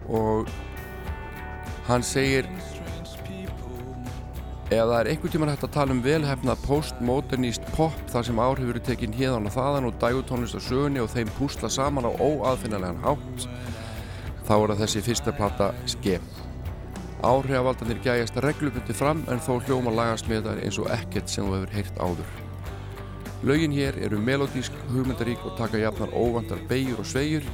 og 0.09 0.49
hann 1.87 2.03
segir 2.03 2.49
ef 4.67 4.81
það 4.83 4.97
er 4.99 5.07
einhvern 5.07 5.31
tíman 5.31 5.49
hægt 5.53 5.63
að 5.63 5.75
tala 5.77 5.93
um 5.95 5.99
velhefnað 6.03 6.63
postmodernist 6.65 7.67
pop 7.77 7.99
þar 8.11 8.25
sem 8.27 8.39
áhrifur 8.43 8.73
eru 8.73 8.81
tekinn 8.83 9.13
hérðan 9.15 9.47
og 9.47 9.53
þaðan 9.55 9.85
og 9.87 9.99
dægutónlist 10.01 10.57
á 10.59 10.61
sögunni 10.65 10.99
og 10.99 11.07
þeim 11.13 11.29
púsla 11.37 11.69
saman 11.71 12.03
á 12.03 12.11
óaðfinnarlegan 12.11 12.99
hátt? 13.05 13.45
Þá 14.43 14.51
er 14.57 14.73
það 14.73 14.81
þessi 14.81 15.03
fyrsta 15.05 15.33
plata 15.37 15.69
Ske. 15.87 16.17
Áhrifavaldanir 17.23 18.01
gæjast 18.03 18.41
reglubundi 18.43 18.95
fram 18.95 19.23
en 19.31 19.39
þó 19.39 19.53
hljóma 19.63 19.93
lagasmiðar 19.95 20.59
eins 20.59 20.81
og 20.83 20.91
ekkert 20.97 21.31
sem 21.31 21.47
þú 21.47 21.61
hefur 21.61 21.73
heyrt 21.77 22.03
áður. 22.03 22.35
Laugin 23.47 23.71
hér 23.71 23.95
eru 24.03 24.19
melodísk, 24.19 24.75
hugmyndarík 24.91 25.47
og 25.47 25.55
taka 25.55 25.79
jafnar 25.79 26.11
óvandar 26.11 26.59
beigur 26.67 27.05
og 27.05 27.07
sveigur 27.07 27.47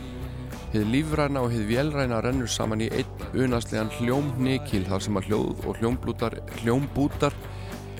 Hið 0.74 0.88
lífræna 0.89 1.43
og 1.45 1.51
hið 1.53 1.67
vélræna 1.69 2.17
rennur 2.26 2.49
saman 2.49 2.82
í 2.82 2.88
einn 2.97 3.43
unaslegan 3.43 3.91
hljómnikil 3.93 4.88
þar 4.88 5.03
sem 5.05 5.19
að 5.19 5.28
hljóð 5.28 5.67
og 5.69 5.78
hljómbútar 6.63 7.36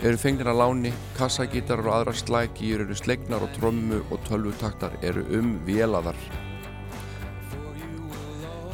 eru 0.02 0.18
fengnir 0.18 0.50
að 0.50 0.58
láni, 0.58 0.94
kassagítar 1.14 1.84
og 1.86 1.92
aðra 1.94 2.16
slækýr 2.18 2.82
eru 2.88 2.98
slegnar 2.98 3.46
og 3.46 3.54
trommu 3.60 4.02
og 4.10 4.26
tölvutaktar 4.26 4.98
eru 5.06 5.22
umvélaðar. 5.38 6.18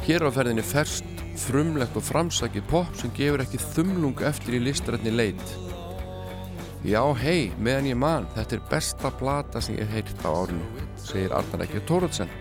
Hér 0.08 0.24
á 0.24 0.30
ferðinni 0.32 0.64
ferst, 0.64 1.04
frumlegt 1.44 2.00
og 2.00 2.08
framsakið 2.08 2.70
pop 2.72 2.96
sem 2.96 3.12
gefur 3.20 3.44
ekki 3.44 3.60
þumlung 3.76 4.24
eftir 4.24 4.56
í 4.56 4.64
listrætni 4.64 5.12
leit. 5.12 5.56
Já, 6.88 7.04
hei, 7.20 7.52
meðan 7.60 7.92
ég 7.92 8.00
man, 8.00 8.32
þetta 8.32 8.56
er 8.56 8.68
besta 8.72 9.12
plata 9.12 9.60
sem 9.60 9.76
ég 9.76 9.92
heirt 9.92 10.24
á 10.24 10.32
árinu, 10.32 10.86
segir 10.96 11.36
Arnar 11.36 11.68
Ekkert 11.68 11.84
Tóruðsen. 11.92 12.32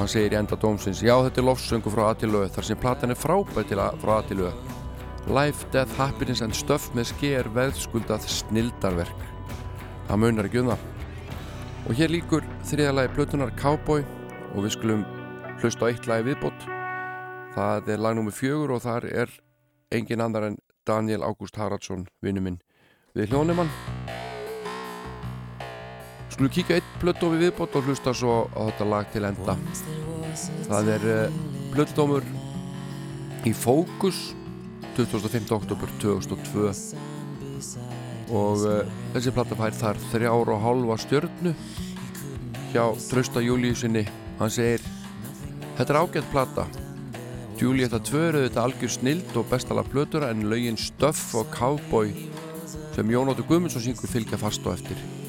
Og 0.00 0.06
hann 0.06 0.12
segir 0.16 0.32
í 0.32 0.38
enda 0.40 0.56
dómsins 0.56 1.02
já 1.04 1.12
þetta 1.12 1.42
er 1.42 1.44
lofsöngu 1.44 1.90
frá 1.92 2.06
Atilöð 2.08 2.46
þar 2.54 2.64
sem 2.64 2.78
platan 2.80 3.12
er 3.12 3.18
að 3.20 3.98
frá 4.00 4.12
Atilöð 4.16 4.54
Life, 5.28 5.66
Death, 5.70 5.92
Happiness 5.98 6.40
and 6.40 6.56
Stuff 6.56 6.88
með 6.96 7.10
sker 7.10 7.48
veðskuldað 7.52 8.24
snildarverk. 8.24 9.26
Það 10.08 10.22
munar 10.22 10.48
ekki 10.48 10.62
um 10.62 10.70
það. 10.72 10.86
Og 11.84 12.00
hér 12.00 12.14
líkur 12.14 12.48
þriðalagi 12.70 13.12
plötunar 13.18 13.52
Cowboy 13.60 14.00
og 14.54 14.64
við 14.64 14.74
skulum 14.78 15.04
hlusta 15.60 15.84
á 15.84 15.88
eitt 15.92 16.08
lagi 16.08 16.30
viðbót. 16.30 16.64
Það 17.52 17.92
er 17.92 18.02
lagnúmi 18.06 18.32
fjögur 18.32 18.74
og 18.78 18.82
þar 18.86 19.10
er 19.12 19.36
engin 19.92 20.24
annar 20.24 20.48
en 20.48 20.58
Daniel 20.88 21.28
Ágúst 21.28 21.60
Haraldsson 21.60 22.08
vinnu 22.24 22.40
minn. 22.40 22.58
Við 23.12 23.34
hljónumann 23.34 23.70
Skulum 26.40 26.54
kíkja 26.56 26.78
eitt 26.78 26.92
plötdómi 27.02 27.36
viðbót 27.36 27.74
og 27.76 27.84
hlusta 27.84 28.14
svo 28.16 28.46
á 28.56 28.64
þetta 28.70 28.84
lag 28.88 29.08
til 29.12 29.26
enda. 29.28 29.54
Það 30.70 30.86
er 30.94 31.04
uh, 31.04 31.34
plötdómur 31.74 32.24
í 33.44 33.52
Fókus 33.52 34.22
25. 34.96 35.52
oktober 35.52 35.92
2002 36.00 36.64
og 38.32 38.64
uh, 38.64 38.88
þessi 39.12 39.36
platta 39.36 39.60
fær 39.60 39.76
þar 39.82 40.02
þrjár 40.14 40.54
og 40.56 40.64
halva 40.64 40.96
stjörnu 41.04 41.52
hjá 42.72 42.88
Trausta 43.10 43.44
Júliusinni. 43.44 44.08
Hann 44.40 44.56
segir 44.56 44.80
Þetta 45.76 45.92
er 45.92 46.02
ágætt 46.06 46.32
platta. 46.32 46.68
Julietta 47.60 48.00
2 48.00 48.28
eru 48.32 48.46
þetta 48.48 48.64
algjör 48.64 48.96
snild 48.96 49.36
og 49.36 49.50
bestala 49.52 49.84
plötura 49.84 50.32
en 50.32 50.48
laugin 50.48 50.80
Stöff 50.80 51.34
og 51.36 51.52
Cowboy 51.52 52.16
sem 52.96 53.12
Jónóttur 53.12 53.44
Guðmundsson 53.44 53.90
syngur 53.90 54.08
fylgja 54.08 54.40
fast 54.40 54.64
á 54.64 54.72
eftir. 54.72 55.19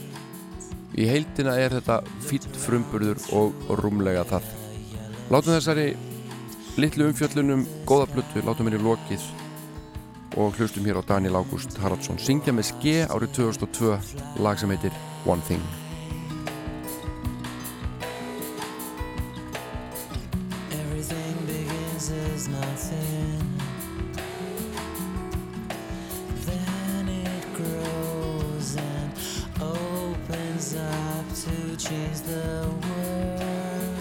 Í 1.00 1.08
heildina 1.08 1.54
er 1.60 1.78
þetta 1.78 2.02
fýtt 2.28 2.50
frumburður 2.60 3.22
og 3.38 3.76
rúmlega 3.80 4.26
það. 4.28 4.50
Látum 5.32 5.56
þessari 5.56 5.86
litlu 6.82 7.08
umfjöllunum 7.12 7.64
góða 7.88 8.10
plötu, 8.12 8.44
látum 8.44 8.68
henni 8.68 8.82
lokið 8.84 9.30
og 10.40 10.56
hlustum 10.60 10.88
hér 10.88 11.00
á 11.00 11.08
Daniel 11.08 11.40
Ágúst 11.42 11.76
Haraldsson 11.84 12.20
syngja 12.20 12.56
með 12.56 12.72
ske 12.72 12.98
árið 13.08 13.38
2002 13.40 14.44
lag 14.44 14.60
sem 14.60 14.72
heitir 14.72 14.96
One 15.28 15.44
Thing. 15.48 15.81
The 32.32 32.68
world. 32.88 34.00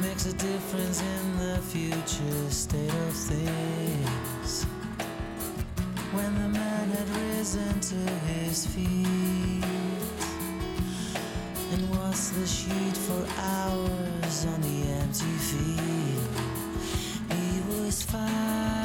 Makes 0.00 0.26
a 0.26 0.32
difference 0.34 1.00
in 1.00 1.24
the 1.38 1.58
future 1.72 2.50
state 2.50 2.94
of 3.06 3.14
things. 3.14 4.64
When 6.14 6.32
the 6.42 6.48
man 6.60 6.90
had 6.90 7.08
risen 7.22 7.80
to 7.80 8.00
his 8.30 8.66
feet 8.66 9.64
and 11.72 11.82
watched 11.96 12.34
the 12.34 12.46
sheet 12.46 12.96
for 13.06 13.22
hours 13.50 14.46
on 14.52 14.60
the 14.60 14.78
empty 15.00 15.36
field. 15.48 16.34
He 17.30 17.48
was 17.68 18.02
fine. 18.02 18.81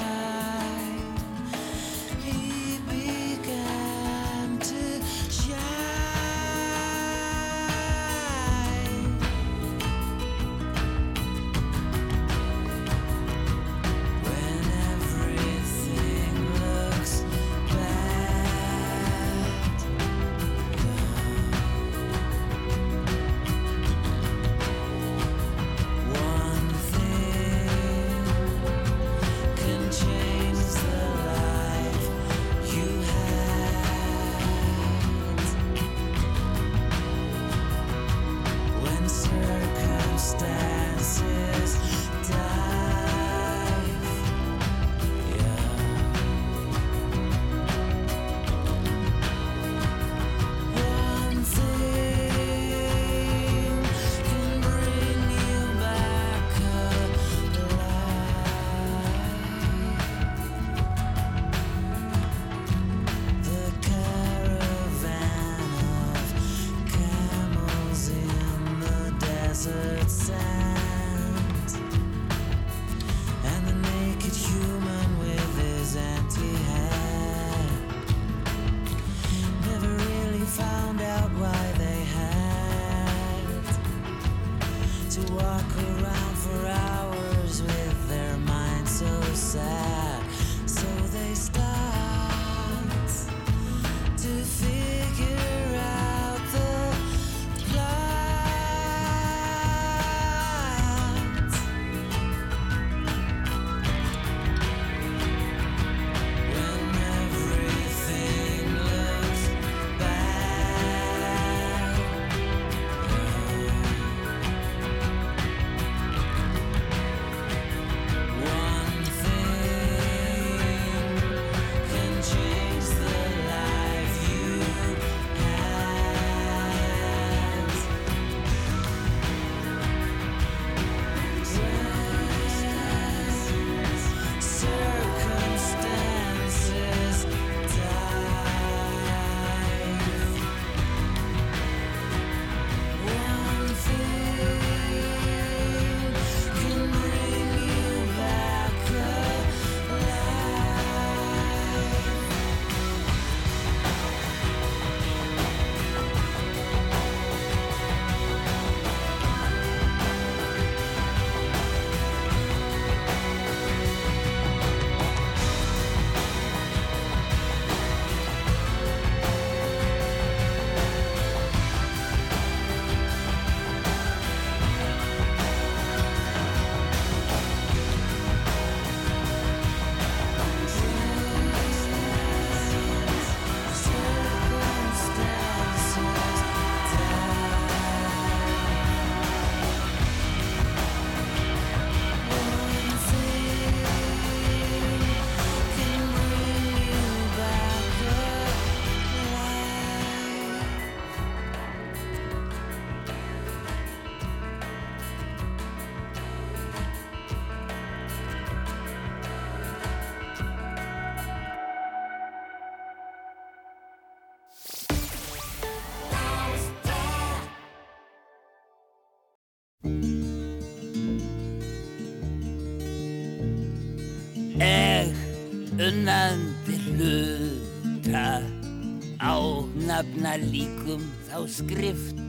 að 230.37 230.45
líkum 230.53 231.05
þá 231.27 231.37
skrift. 231.49 232.19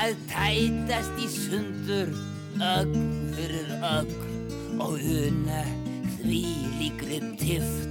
Að 0.00 0.16
tætast 0.30 1.20
í 1.20 1.28
sundur 1.34 2.12
ögn 2.64 3.06
fyrir 3.36 3.70
ögn 3.90 4.80
og 4.80 4.96
una 4.96 5.62
því 6.16 6.42
líkri 6.80 7.20
tift. 7.40 7.89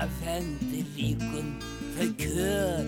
afhendi 0.00 0.80
líkum 0.96 1.48
þau 1.96 2.08
kjör 2.20 2.86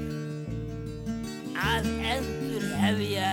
að 1.62 1.88
endur 2.14 2.64
hefja 2.80 3.32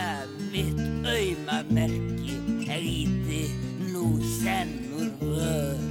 mitt 0.52 0.82
auðmamerki 1.14 2.36
er 2.70 2.84
íti 2.84 3.44
nú 3.94 4.10
sennur 4.40 5.14
vör. 5.24 5.89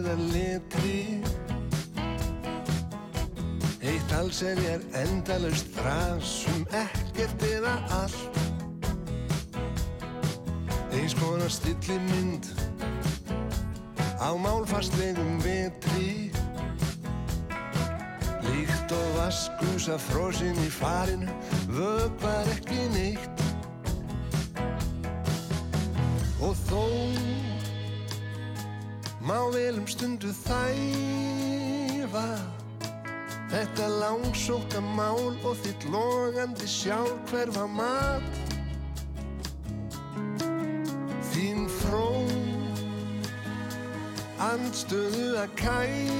Undirstærðar 0.00 0.20
letri 0.32 1.20
Eitt 3.80 4.12
allseri 4.12 4.66
er 4.68 4.80
endalaust 5.00 5.68
þrasum 5.74 6.66
ekkert 6.72 7.42
eða 7.48 7.72
allt. 7.96 8.38
Eins 10.92 11.14
konar 11.16 11.50
stilli 11.50 11.98
mynd 12.08 12.48
á 14.20 14.30
málfastlegum 14.36 15.40
vetri. 15.44 16.30
Líkt 18.44 18.92
og 18.92 19.08
vaskus 19.16 19.88
af 19.88 20.00
frosin 20.10 20.56
í 20.60 20.70
farinu 20.70 21.32
vöpar 21.68 22.29
stundu 30.30 32.06
þæfa. 32.06 32.28
Þetta 33.50 33.86
langsóta 33.98 34.80
mál 34.80 35.34
og 35.44 35.56
þitt 35.58 35.84
logandi 35.90 36.66
sjálf 36.66 37.18
hverfa 37.30 37.66
mat. 37.66 38.22
Þín 41.32 41.68
fró 41.68 42.26
andstöðu 44.40 45.36
að 45.42 45.50
kæfa 45.56 46.19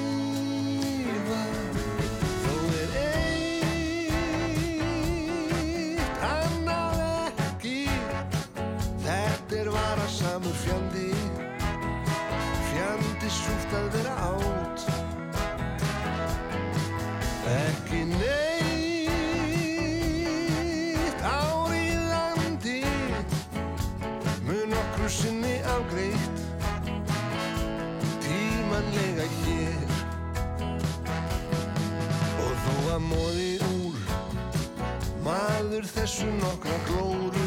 þessu 36.20 36.32
nokkra 36.36 36.78
glóru 36.84 37.44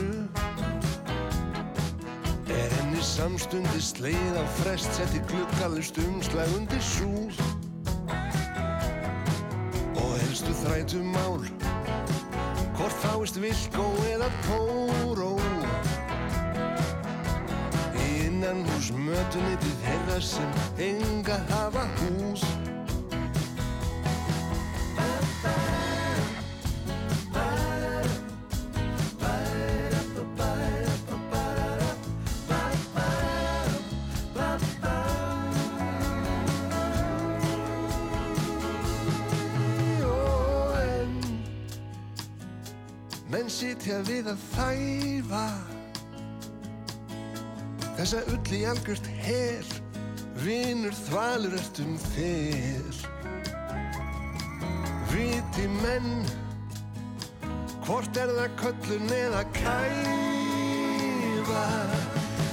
Er 2.49 2.71
henni 2.73 3.01
samstundi 3.05 3.81
sleið 3.81 4.39
á 4.41 4.45
frest 4.57 4.89
Setti 4.97 5.21
gluggalust 5.29 5.99
umslag 6.01 6.49
undir 6.57 6.81
súð 6.81 7.37
Og 9.93 10.15
helstu 10.23 10.55
þrætu 10.63 11.03
mál 11.05 11.45
Hvort 12.73 12.97
fáist 13.03 13.37
vilkó 13.37 13.85
eða 14.09 14.31
tóró. 14.47 15.35
Í 17.93 18.07
innan 18.25 18.65
hús 18.65 18.89
mötunitið 18.97 19.77
þeirra 19.85 20.17
sem 20.25 20.57
enga 20.89 21.37
hafa 21.53 21.85
hús 22.01 22.41
sitja 43.83 43.99
við 44.07 44.27
að 44.31 44.39
þæfa. 44.53 45.47
Þessa 47.97 48.19
ull 48.31 48.51
í 48.55 48.61
algjört 48.69 49.07
hel 49.19 49.71
Vinur 50.39 50.95
þvalur 50.95 51.53
ertum 51.57 51.97
þér 52.13 52.95
Viti 55.11 55.65
menn 55.81 56.23
Hvort 57.83 58.13
er 58.23 58.29
það 58.37 58.55
köllun 58.61 59.11
eða 59.17 59.43
kæfa? 59.59 61.65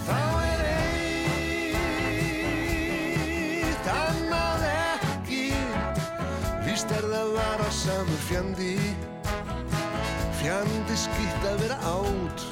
Þá 0.08 0.18
er 0.42 0.60
eitt 3.70 3.86
annað 3.94 4.62
ekki 4.72 5.46
Víst 6.66 6.90
er 6.98 7.06
það 7.14 7.28
vara 7.38 7.70
samur 7.84 8.20
fjandi 8.26 8.74
Fjandi 10.40 10.94
skýtt 10.96 11.42
að 11.44 11.58
vera 11.60 11.76
átt 11.84 12.44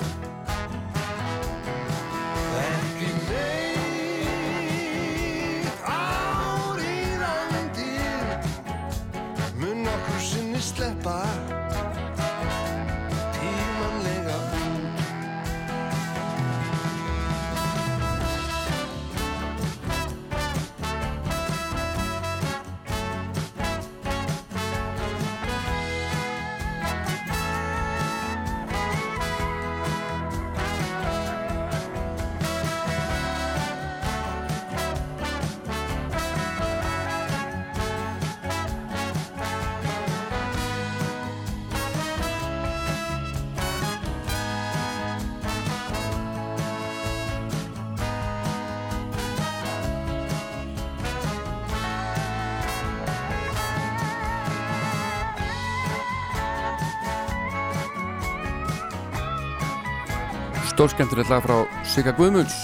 Stórskemmtilegt 60.89 61.28
lag 61.28 61.43
frá 61.44 61.56
Sigga 61.85 62.15
Guðmunds 62.16 62.55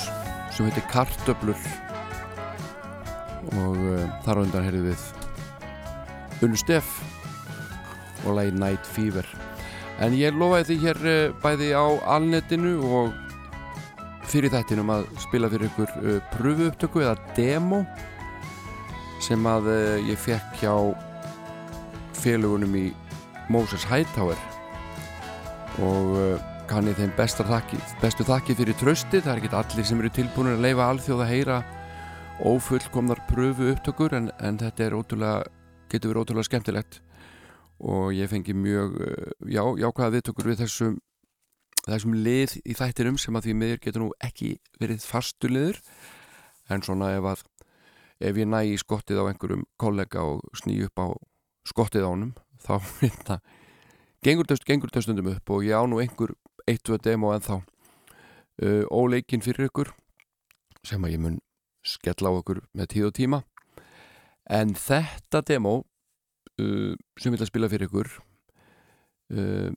sem 0.54 0.64
heitir 0.64 0.84
Kartöblur 0.88 1.58
og 3.52 3.74
uh, 3.76 4.06
þar 4.24 4.40
á 4.40 4.42
undan 4.46 4.64
heyrðum 4.64 4.86
við 4.88 6.46
Unnu 6.46 6.56
Steff 6.56 7.02
og 8.24 8.38
lagi 8.38 8.54
Night 8.56 8.88
Fever. 8.94 9.28
En 10.00 10.16
ég 10.16 10.32
lofaði 10.40 10.70
því 10.70 10.78
hér 10.86 11.02
uh, 11.02 11.34
bæði 11.44 11.68
á 11.76 11.84
alnetinu 12.14 12.72
og 12.96 13.12
fyrir 14.32 14.54
þættinum 14.56 14.94
að 14.96 15.04
spila 15.26 15.52
fyrir 15.52 15.68
ykkur 15.68 15.94
uh, 16.00 16.16
pröfu 16.32 16.70
upptöku 16.70 17.04
eða 17.04 17.20
demo 17.36 17.82
sem 19.20 19.44
að 19.52 19.68
ég 20.08 20.16
fekk 20.16 20.64
hjá 20.64 20.72
félugunum 22.24 22.72
í 22.86 22.88
Moses 23.52 23.84
Hightower. 23.92 24.40
Og 25.84 26.50
kann 26.68 26.88
ég 26.88 26.96
þeim 26.96 27.12
þakki, 27.16 27.78
bestu 28.00 28.24
þakki 28.24 28.54
fyrir 28.58 28.76
trösti, 28.80 29.20
það 29.20 29.30
er 29.32 29.40
ekki 29.40 29.56
allir 29.58 29.86
sem 29.88 30.00
eru 30.00 30.10
tilbúinir 30.14 30.56
að 30.56 30.64
leifa 30.64 30.88
alþjóð 30.90 31.22
að 31.24 31.30
heyra 31.30 31.56
ófullkomnar 32.40 33.20
pröfu 33.28 33.70
upptökur 33.72 34.14
en, 34.16 34.30
en 34.40 34.58
þetta 34.58 34.90
ótrúlega, 34.96 35.48
getur 35.92 36.12
verið 36.12 36.22
ótrúlega 36.22 36.48
skemmtilegt. 36.48 37.00
Og 37.84 38.14
ég 38.16 38.30
fengi 38.30 38.54
mjög 38.56 38.94
uh, 38.96 39.32
já, 39.50 39.62
jákvæða 39.82 40.14
viðtökur 40.14 40.50
við 40.50 40.62
þessum 40.62 40.94
þessum 41.84 42.14
lið 42.24 42.54
í 42.64 42.76
þættinum 42.78 43.18
sem 43.20 43.36
að 43.36 43.48
því 43.48 43.56
miður 43.60 43.82
getur 43.84 44.04
nú 44.04 44.12
ekki 44.24 44.54
verið 44.80 45.04
fastuliður 45.04 45.80
en 46.72 46.84
svona 46.86 47.10
ef 47.18 47.28
að 47.34 47.44
ef 48.24 48.40
ég 48.40 48.48
næ 48.48 48.62
í 48.70 48.78
skottið 48.80 49.20
á 49.20 49.28
einhverjum 49.28 49.66
kollega 49.80 50.24
og 50.24 50.40
sný 50.56 50.78
upp 50.86 51.02
á 51.02 51.06
skottið 51.68 52.08
á 52.08 52.12
honum 52.12 52.32
þá 52.64 52.78
hérna 53.02 53.38
gengur 54.24 54.48
það 54.48 55.04
stundum 55.04 55.34
upp 55.34 55.52
og 55.52 55.66
ég 55.66 55.76
á 55.76 55.84
nú 55.84 56.00
einhver 56.00 56.32
eitt, 56.68 56.82
tvö 56.84 56.98
demo 57.02 57.32
en 57.34 57.44
þá 57.44 57.56
uh, 57.58 58.84
óleikin 58.90 59.44
fyrir 59.44 59.68
ykkur 59.68 59.92
sem 60.84 61.04
að 61.04 61.16
ég 61.16 61.22
mun 61.24 61.40
skella 61.84 62.32
á 62.32 62.38
ykkur 62.40 62.62
með 62.76 62.90
tíð 62.92 63.08
og 63.08 63.14
tíma. 63.16 63.40
En 64.48 64.74
þetta 64.76 65.42
demo 65.48 65.76
uh, 65.82 66.92
sem 67.20 67.32
ég 67.32 67.36
vil 67.36 67.44
að 67.44 67.50
spila 67.52 67.70
fyrir 67.72 67.88
ykkur 67.88 68.10
uh, 69.34 69.70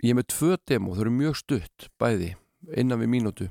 ég 0.00 0.12
er 0.12 0.18
með 0.18 0.30
tvö 0.32 0.58
demo, 0.68 0.94
þau 0.94 1.04
eru 1.04 1.14
mjög 1.14 1.40
stutt 1.40 1.88
bæði 2.00 2.34
innan 2.76 3.00
við 3.00 3.12
mínútu. 3.16 3.48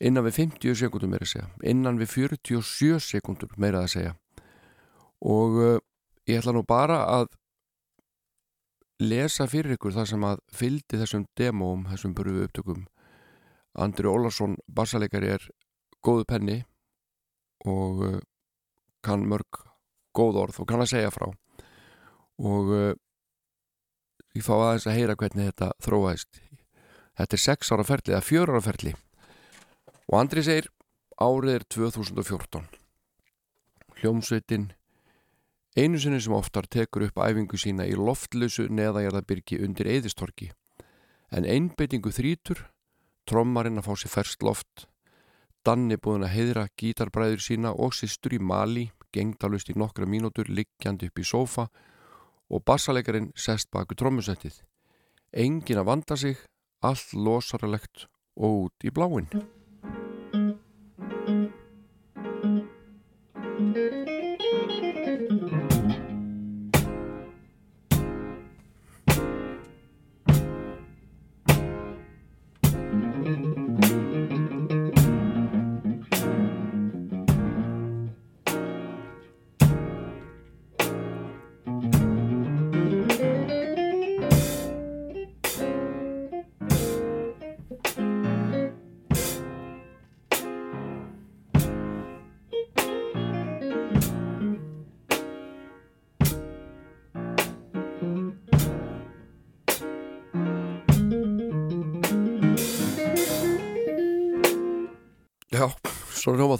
Innan 0.00 0.24
við 0.24 0.38
50 0.46 0.78
sekundum 0.80 1.12
meira 1.12 1.26
að 1.26 1.34
segja. 1.34 1.48
Innan 1.68 1.98
við 2.00 2.14
47 2.30 3.02
sekundur 3.04 3.50
meira 3.60 3.82
að 3.84 3.92
segja. 3.96 4.14
Og 5.20 5.58
uh, 5.60 5.76
ég 6.30 6.40
ætla 6.40 6.54
nú 6.56 6.64
bara 6.66 7.02
að 7.18 7.28
lesa 9.00 9.46
fyrir 9.48 9.76
ykkur 9.76 9.94
það 9.96 10.08
sem 10.12 10.24
að 10.28 10.40
fyldi 10.52 11.00
þessum 11.00 11.26
demóum, 11.38 11.86
þessum 11.88 12.14
burfu 12.16 12.44
upptökum 12.44 12.86
Andri 13.78 14.08
Ólarsson 14.10 14.56
bassaleikari 14.66 15.30
er 15.36 15.44
góðu 16.02 16.26
penni 16.26 16.56
og 17.68 18.02
uh, 18.02 18.16
kann 19.04 19.26
mörg 19.28 19.60
góð 20.16 20.40
orð 20.42 20.58
og 20.62 20.68
kann 20.68 20.82
að 20.82 20.90
segja 20.94 21.12
frá. 21.14 21.28
Og 22.40 22.72
uh, 22.74 22.90
ég 24.34 24.44
fá 24.44 24.54
aðeins 24.56 24.88
að 24.90 24.98
heyra 24.98 25.16
hvernig 25.20 25.52
þetta 25.52 25.70
þróaðist. 25.86 26.42
Þetta 27.20 27.36
er 27.36 27.44
6 27.44 27.72
ára 27.76 27.86
ferli 27.86 28.14
eða 28.16 28.26
4 28.26 28.54
ára 28.54 28.64
ferli. 28.64 28.94
Og 30.10 30.18
Andri 30.18 30.44
segir 30.44 30.70
árið 31.20 31.60
er 31.60 31.66
2014 31.70 32.68
hljómsveitin 34.00 34.70
einu 35.76 36.00
sinni 36.02 36.20
sem 36.20 36.34
oftar 36.34 36.66
tekur 36.66 37.06
upp 37.08 37.20
æfingu 37.22 37.58
sína 37.60 37.86
í 37.86 37.96
loftlösu 37.98 38.68
neðajarðabyrgi 38.68 39.60
undir 39.64 39.90
eðistorki 39.90 40.50
en 41.30 41.46
einbeitingu 41.46 42.10
þrítur 42.14 42.64
trommarinn 43.30 43.78
að 43.78 43.90
fá 43.90 43.94
sér 44.02 44.14
ferst 44.18 44.42
loft 44.42 44.90
Danni 45.60 45.98
búin 46.00 46.24
að 46.24 46.32
heiðra 46.38 46.62
gítarbræður 46.80 47.42
sína 47.44 47.70
og 47.76 47.92
sýstur 47.92 48.32
í 48.32 48.38
Mali 48.40 48.86
gengdalust 49.12 49.68
í 49.68 49.76
nokkra 49.76 50.06
mínútur 50.08 50.48
liggjandi 50.48 51.10
upp 51.10 51.20
í 51.20 51.26
sófa 51.26 51.66
og 52.50 52.64
bassalegarinn 52.64 53.28
sest 53.36 53.68
baku 53.74 53.98
trommusettið. 53.98 54.56
Engin 55.36 55.82
að 55.82 55.88
vanda 55.90 56.16
sig 56.16 56.40
allt 56.80 57.12
losaralegt 57.12 58.06
og 58.40 58.70
út 58.70 58.88
í 58.88 58.94
bláinn 58.94 59.28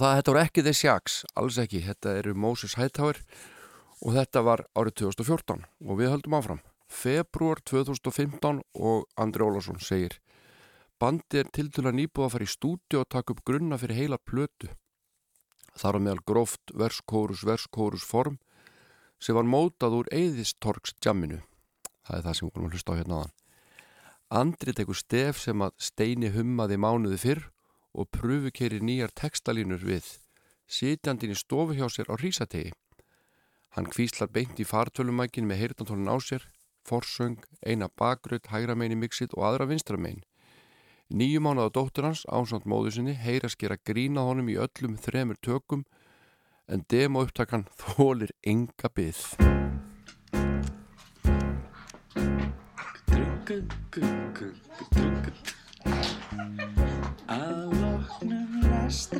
það, 0.01 0.17
þetta 0.17 0.33
voru 0.33 0.41
ekki 0.41 0.65
The 0.65 0.75
Shacks, 0.77 1.21
alls 1.37 1.59
ekki, 1.61 1.83
þetta 1.85 2.17
eru 2.21 2.35
Moses 2.39 2.77
Hightower 2.79 3.21
og 4.01 4.17
þetta 4.17 4.43
var 4.47 4.65
árið 4.79 4.97
2014 5.03 5.65
og 5.87 5.99
við 6.01 6.13
höldum 6.15 6.37
áfram. 6.39 6.61
Februar 6.91 7.61
2015 7.69 8.63
og 8.75 9.05
Andri 9.21 9.47
Ólásson 9.47 9.79
segir 9.85 10.17
Bandi 11.01 11.41
er 11.41 11.49
til 11.55 11.69
til 11.73 11.87
að 11.87 11.97
nýbúða 11.97 12.27
að 12.27 12.33
fara 12.35 12.47
í 12.47 12.51
stúdíu 12.51 13.01
og 13.01 13.11
taka 13.13 13.33
upp 13.33 13.45
grunna 13.47 13.79
fyrir 13.81 14.01
heila 14.01 14.19
plötu. 14.19 14.69
Þar 15.79 15.97
á 15.97 16.01
meðal 16.03 16.25
gróft 16.29 16.75
verskórus 16.77 17.45
verskórus 17.47 18.05
form 18.05 18.41
sem 19.21 19.37
var 19.37 19.49
mótað 19.49 20.01
úr 20.01 20.11
Eðistorgs 20.13 20.97
jamminu. 21.05 21.41
Það 22.05 22.19
er 22.19 22.27
það 22.27 22.37
sem 22.37 22.49
við 22.49 22.53
vorum 22.57 22.69
að 22.69 22.77
hlusta 22.77 22.93
á 22.93 22.99
hérna 22.99 23.21
aðan. 23.21 23.39
Andri 24.41 24.75
tekur 24.77 24.99
stef 24.99 25.41
sem 25.41 25.65
að 25.65 25.73
steini 25.81 26.33
hummaði 26.35 26.77
mánuði 26.81 27.21
fyrr 27.21 27.49
og 27.95 28.11
pröfukeirir 28.15 28.85
nýjar 28.85 29.13
textalínur 29.15 29.83
við, 29.85 30.07
sitjandin 30.71 31.35
í 31.35 31.39
stofu 31.39 31.77
hjá 31.79 31.89
sér 31.91 32.11
á 32.11 32.15
rísategi. 32.21 32.73
Hann 33.75 33.87
kvíslar 33.87 34.31
beint 34.35 34.59
í 34.59 34.67
fartölumækin 34.67 35.47
með 35.47 35.63
heyrnantólun 35.63 36.11
á 36.11 36.19
sér, 36.19 36.47
forsöng, 36.87 37.39
eina 37.63 37.89
bakgröð, 37.89 38.49
hægra 38.51 38.75
megin 38.75 38.97
í 38.99 39.01
mixit 39.05 39.35
og 39.37 39.47
aðra 39.47 39.69
vinstra 39.71 39.99
megin. 39.99 40.25
Nýju 41.11 41.43
mánuða 41.43 41.73
dóttur 41.75 42.07
hans, 42.07 42.23
ásand 42.31 42.67
móðu 42.71 42.95
sinni, 42.95 43.15
heyra 43.19 43.51
skera 43.51 43.79
grína 43.79 44.27
honum 44.27 44.51
í 44.51 44.59
öllum 44.59 44.95
þremur 44.99 45.39
tökum, 45.43 45.85
en 46.71 46.85
demo 46.91 47.25
upptakan 47.27 47.67
þólir 47.83 48.31
enga 48.47 48.91
byggð. 48.95 49.35
Að 57.31 57.70
loknum 57.70 57.70
lestri 57.70 57.70
podcast. 58.91 59.20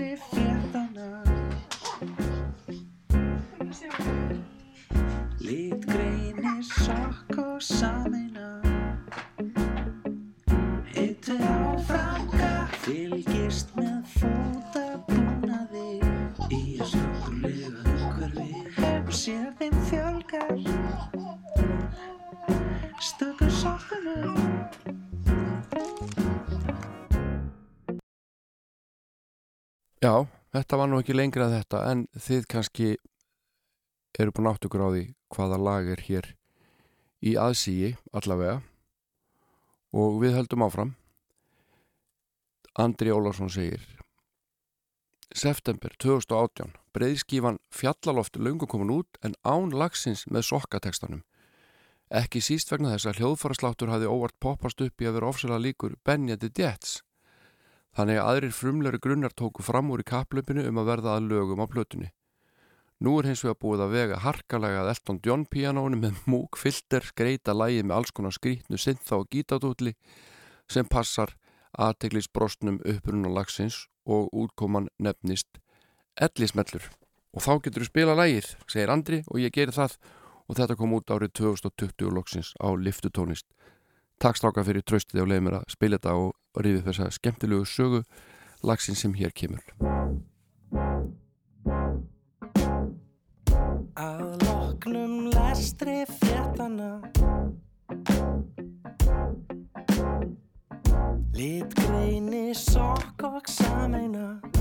Þetta 30.55 30.79
var 30.81 30.91
nú 30.91 31.01
ekki 31.01 31.17
lengra 31.17 31.47
en 31.49 31.57
þetta 31.59 31.85
en 31.91 32.05
þið 32.17 32.49
kannski 32.51 32.89
eru 34.21 34.35
búin 34.37 34.51
átt 34.51 34.67
ykkur 34.67 34.85
á 34.85 34.89
því 34.91 35.05
hvaða 35.33 35.59
lag 35.63 35.89
er 35.95 36.03
hér 36.09 36.27
í 37.25 37.37
aðsíi 37.41 37.95
allavega. 38.17 38.61
Og 39.91 40.21
við 40.23 40.37
höldum 40.39 40.63
áfram. 40.63 40.93
Andri 42.79 43.11
Ólarsson 43.11 43.51
segir 43.51 43.83
September 45.35 45.91
2018 46.03 46.77
breyðskífan 46.95 47.59
Fjallalofti 47.75 48.43
löngu 48.43 48.67
komin 48.71 48.93
út 48.95 49.19
en 49.27 49.35
án 49.43 49.75
lagsins 49.75 50.25
með 50.31 50.47
sokkatekstanum 50.51 51.25
ekki 52.11 52.43
síst 52.43 52.71
vegna 52.73 52.95
þess 52.95 53.11
að 53.11 53.21
hljóðfarasláttur 53.21 53.93
hafi 53.93 54.11
óvart 54.11 54.35
poppast 54.43 54.83
upp 54.83 55.03
í 55.03 55.07
að 55.07 55.19
vera 55.19 55.31
ofsalega 55.31 55.65
líkur 55.67 55.95
Benjandi 56.07 56.51
Jets 56.59 56.99
Þannig 57.97 58.21
að 58.21 58.31
aðrir 58.31 58.55
frumleiri 58.55 59.01
grunnar 59.03 59.35
tóku 59.35 59.65
fram 59.67 59.91
úr 59.91 60.05
í 60.05 60.07
kaplöpinu 60.07 60.65
um 60.69 60.79
að 60.81 60.91
verða 60.93 61.17
að 61.17 61.31
lögum 61.33 61.63
á 61.63 61.67
plötunni. 61.71 62.11
Nú 63.01 63.15
er 63.19 63.31
hins 63.31 63.43
vegar 63.43 63.57
búið 63.63 63.83
að 63.87 63.95
vega 63.97 64.21
harkalega 64.21 64.83
að 64.83 64.91
Elton 64.93 65.21
John 65.25 65.47
pianónu 65.49 65.97
með 65.97 66.19
múk, 66.29 66.59
filter, 66.61 67.01
skreita 67.01 67.55
lægi 67.57 67.83
með 67.83 67.97
alls 67.97 68.13
konar 68.13 68.35
skrítnu, 68.37 68.77
syntha 68.77 69.17
og 69.17 69.31
gítadútli 69.33 69.95
sem 70.69 70.85
passar 70.85 71.33
aðteglisbrostnum 71.81 72.81
upprunna 72.85 73.33
lagsins 73.33 73.87
og 74.05 74.29
útkoman 74.37 74.91
nefnist 75.01 75.63
ellismellur. 76.21 76.91
Og 77.33 77.45
þá 77.45 77.53
getur 77.65 77.87
þú 77.87 77.89
spila 77.89 78.19
lægið, 78.19 78.53
segir 78.69 78.93
Andri 78.93 79.23
og 79.31 79.41
ég 79.41 79.55
gerir 79.55 79.75
það 79.75 79.97
og 80.51 80.59
þetta 80.59 80.77
kom 80.77 80.95
út 80.99 81.11
árið 81.15 81.33
2020 81.41 82.13
loksins 82.15 82.53
á 82.59 82.69
liftutónist. 82.75 83.47
Takk 84.21 84.37
stráka 84.37 84.67
fyrir 84.67 84.85
tröstið 84.85 85.23
og 85.23 85.31
leiði 85.31 85.47
mér 85.47 85.61
að 85.61 85.69
spila 85.73 85.97
þetta 85.97 86.17
og 86.21 86.35
rífið 86.57 86.87
þessa 86.89 87.11
skemmtilegu 87.15 87.67
sögu 87.69 88.03
lagsin 88.67 88.99
sem 88.99 89.15
hér 89.15 89.33
kemur. 89.33 89.63
Að 94.01 94.27
loknum 94.47 95.31
lestri 95.35 96.03
fréttana 96.09 96.99
Lit 101.37 101.75
greini 101.79 102.51
sokk 102.57 103.23
og 103.29 103.49
sameina 103.49 104.60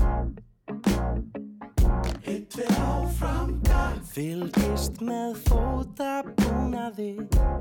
við 2.56 2.70
áframga 2.82 3.80
Fylgist 4.10 4.98
með 5.04 5.36
fótabúnaði. 5.46 7.12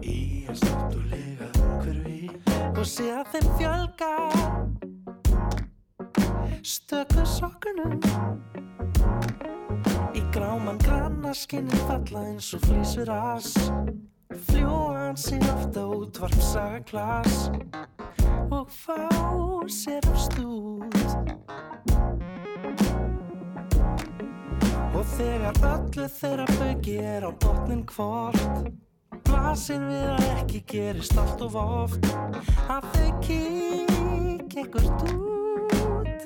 Í 0.01 0.47
að 0.49 0.57
státtulega 0.63 1.49
umhverfi. 1.61 2.21
Og 2.73 2.85
sé 2.89 3.09
að 3.13 3.35
þeim 3.35 3.49
fjölga. 3.59 4.13
Stöku 6.65 7.25
sokkunum. 7.37 7.99
Í 10.17 10.23
gráman 10.33 10.81
granna 10.81 11.35
skinnin 11.37 11.85
falla 11.85 12.25
eins 12.31 12.49
og 12.57 12.65
flýsur 12.65 13.13
as. 13.13 13.53
Fljúan 14.49 15.17
sig 15.17 15.41
ofta 15.53 15.85
út 15.87 16.19
varpsaga 16.21 16.79
klas 16.85 17.49
Og 18.51 18.69
fá 18.69 19.09
sér 19.67 20.05
af 20.05 20.19
stúð 20.21 20.85
Og 24.89 25.05
þegar 25.15 25.59
öllu 25.69 26.05
þeirra 26.17 26.45
bauki 26.57 26.95
er 26.97 27.27
á 27.29 27.31
botnin 27.43 27.83
hvort 27.91 28.69
Blasir 29.29 29.83
við 29.85 30.07
að 30.15 30.23
ekki 30.33 30.61
gerist 30.73 31.17
allt 31.21 31.43
of 31.45 31.57
oft. 31.61 32.09
Að 32.69 32.87
þau 32.95 33.09
kík 33.25 34.57
ekkert 34.63 35.05
út. 35.13 36.25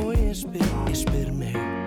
Og 0.00 0.14
ég 0.16 0.34
spyr, 0.42 0.72
ég 0.90 0.98
spyr 1.04 1.30
mig 1.36 1.79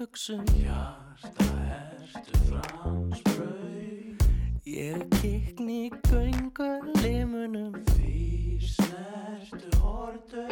kvartbuxum 0.00 0.44
Hjarta 0.56 1.44
ertu 1.76 2.38
fransbrau 2.48 4.16
Ég 4.64 5.08
kikni 5.20 5.90
göngu 6.08 6.70
limunum. 7.02 7.74
Því 7.90 8.58
snertu 8.64 9.80
hortu 9.82 10.44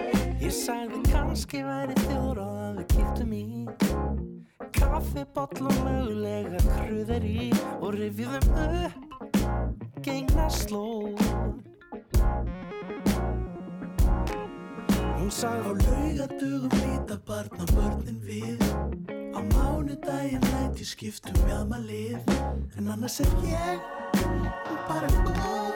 Ég 0.42 0.52
sagði 0.52 1.00
kannski 1.08 1.62
væri 1.64 1.96
þjóður 2.02 2.42
og 2.44 2.58
að 2.66 2.80
við 2.80 2.86
kýttum 2.92 3.32
í. 3.32 3.44
Kaffiboll 4.76 5.70
og 5.70 5.80
mögulega 5.86 6.60
kruðar 6.66 7.24
í 7.24 7.48
Og 7.80 7.94
rifjum 7.96 8.52
upp 8.66 10.02
Gengna 10.04 10.50
slóð 10.52 11.24
Hún 15.18 15.32
sagði 15.32 15.64
á 15.64 15.72
laugadugum 15.72 16.76
líta 16.82 17.18
barna 17.28 17.64
börnin 17.72 18.20
við 18.24 19.27
Á 19.36 19.40
mánudaginn 19.52 20.44
læt 20.52 20.78
ég 20.80 20.88
skiptum 20.92 21.36
mjadma 21.44 21.78
lið 21.88 22.32
En 22.78 22.88
annars 22.88 23.20
er 23.20 23.32
ég 23.44 23.80
bara 24.88 25.08
góð 25.24 25.67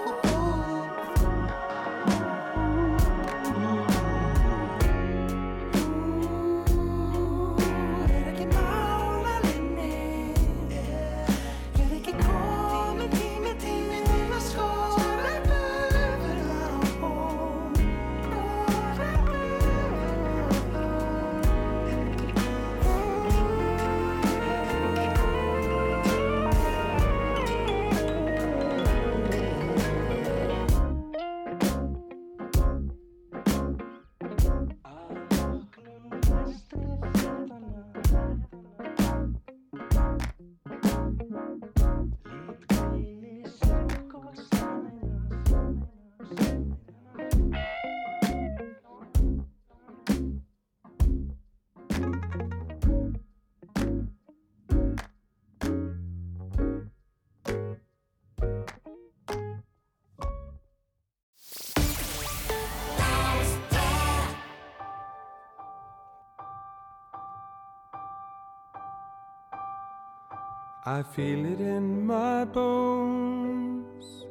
I 70.99 71.03
feel 71.03 71.47
it 71.47 71.59
in 71.59 72.05
my 72.05 72.45
bones. 72.45 74.27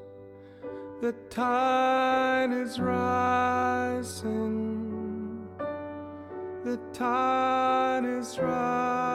The 1.02 1.14
tide 1.32 2.52
is 2.52 2.80
rising. 2.80 4.20
The 6.64 6.78
tide 6.94 8.06
is 8.06 8.38
rising. 8.38 9.11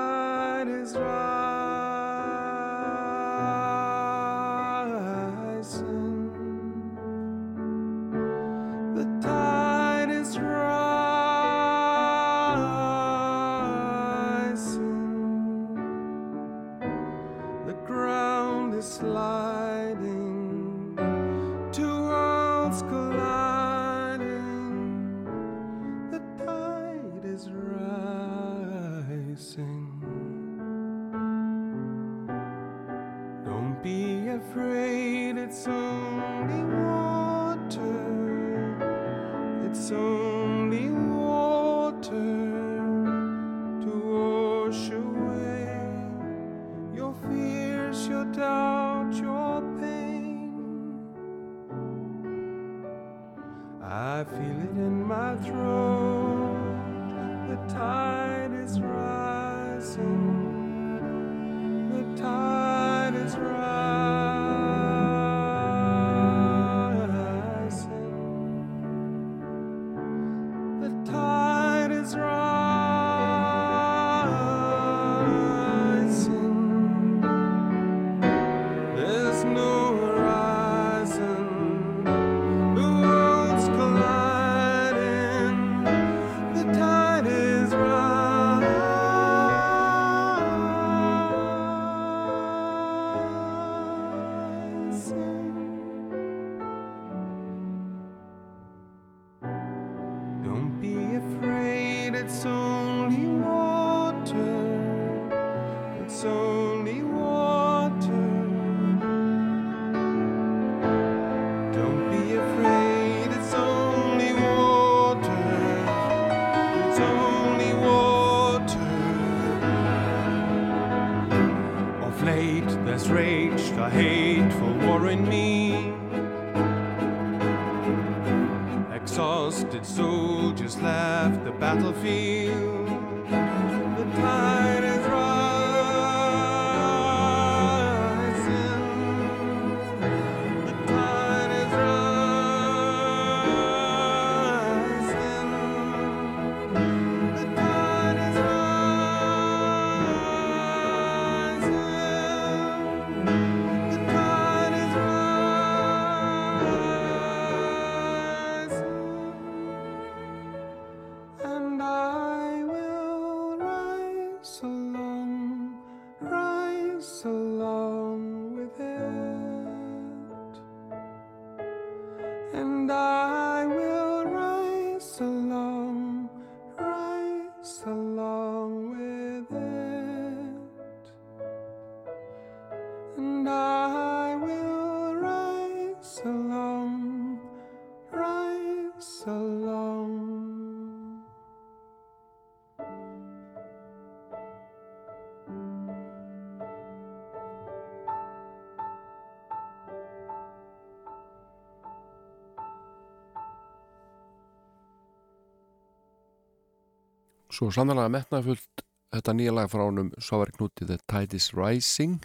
Svo 207.58 207.72
sannlega 207.74 208.06
metnafullt 208.14 208.84
þetta 209.10 209.34
nýja 209.34 209.54
lag 209.58 209.70
frá 209.72 209.82
honum 209.82 210.12
Svavari 210.22 210.54
Knúti 210.54 210.86
The 210.86 211.00
Tide 211.10 211.40
is 211.40 211.48
Rising 211.58 212.20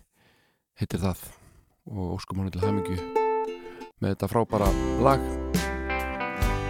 heitir 0.77 1.01
það. 1.01 1.23
Og 1.89 2.19
óskum 2.19 2.43
hann 2.43 2.51
til 2.53 2.61
hamingju 2.61 2.99
með 4.03 4.11
þetta 4.11 4.29
frábara 4.29 4.67
lag. 5.01 5.23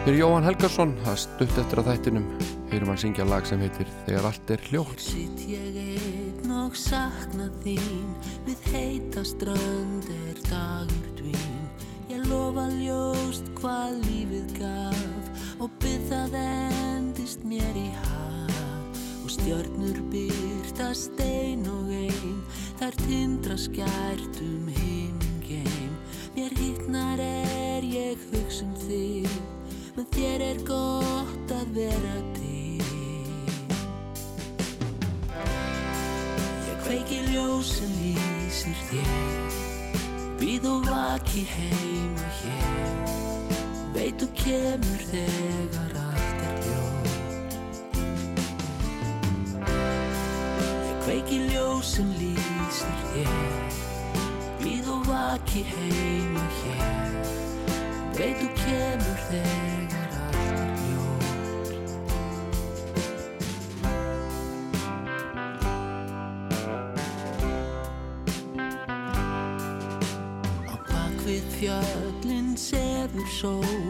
Fyrir 0.05 0.21
Jóhann 0.21 0.47
Helgarsson 0.47 0.93
það 1.03 1.19
stutt 1.25 1.59
eftir 1.59 1.83
að 1.83 1.91
þættinum. 1.91 2.29
Heyrum 2.71 2.93
hann 2.93 3.01
syngja 3.03 3.27
lag 3.27 3.49
sem 3.51 3.65
heitir 3.65 3.91
Þegar 4.07 4.29
allt 4.31 4.53
er 4.55 4.63
hljótt. 4.69 5.03
Sitt 5.03 5.43
ég 5.51 5.81
einn 5.83 6.53
og 6.63 6.79
sakna 6.79 7.49
þín 7.65 8.13
Við 8.47 8.69
heita 8.77 9.25
strönd 9.27 10.07
er 10.29 10.39
dagur 10.47 11.09
dvín. 11.19 11.59
Ég 12.15 12.23
lofa 12.31 12.69
ljóst 12.77 13.51
hvað 13.59 13.99
lífið 14.07 14.55
gaf 14.61 15.59
Og 15.59 15.75
byrð 15.83 16.07
það 16.15 16.39
endist 16.45 17.43
mér 17.43 17.83
í 17.83 17.89
haf 18.05 18.32
stjörnur 19.43 19.97
byrta 20.13 20.93
stein 20.95 21.65
og 21.67 21.89
ein 21.91 22.43
Þær 22.79 22.97
tindra 23.01 23.57
skært 23.59 24.37
um 24.39 24.69
himgeim 24.71 25.97
Mér 26.37 26.55
hittnar 26.61 27.19
er 27.19 27.83
ég 27.83 28.21
hugsa 28.31 28.63
um 28.69 28.77
þig 28.85 29.27
Með 29.97 30.07
þér 30.15 30.45
er 30.47 30.61
gott 30.69 31.51
að 31.53 31.75
vera 31.75 32.15
til. 32.37 32.87
Ég 36.69 36.79
kveiki 36.87 37.19
ljós 37.33 37.75
sem 37.81 37.99
lýsir 37.99 38.79
þér 38.93 39.59
Býð 40.39 40.71
og 40.71 40.87
vaki 40.87 41.45
heima 41.51 42.31
hér. 42.39 43.19
Veit 43.99 44.23
þú 44.23 44.31
kemur 44.39 45.05
þegar 45.11 45.93
allt 45.99 46.02
kveiki 51.23 51.39
ljós 51.53 51.87
sem 51.97 52.09
lýsir 52.19 52.97
þér 53.13 53.29
Býð 54.63 54.89
og 54.91 55.07
vaki 55.07 55.63
heima 55.67 56.45
hér. 56.59 57.27
Veit 58.17 58.37
þú 58.41 58.49
kemur 58.59 59.19
þegar 59.29 60.11
allt 60.23 60.53
er 60.53 60.71
ljótt 60.87 61.79
Á 70.71 70.75
bakvið 70.91 71.45
fjöllin 71.59 72.49
sefur 72.57 73.29
sól 73.39 73.82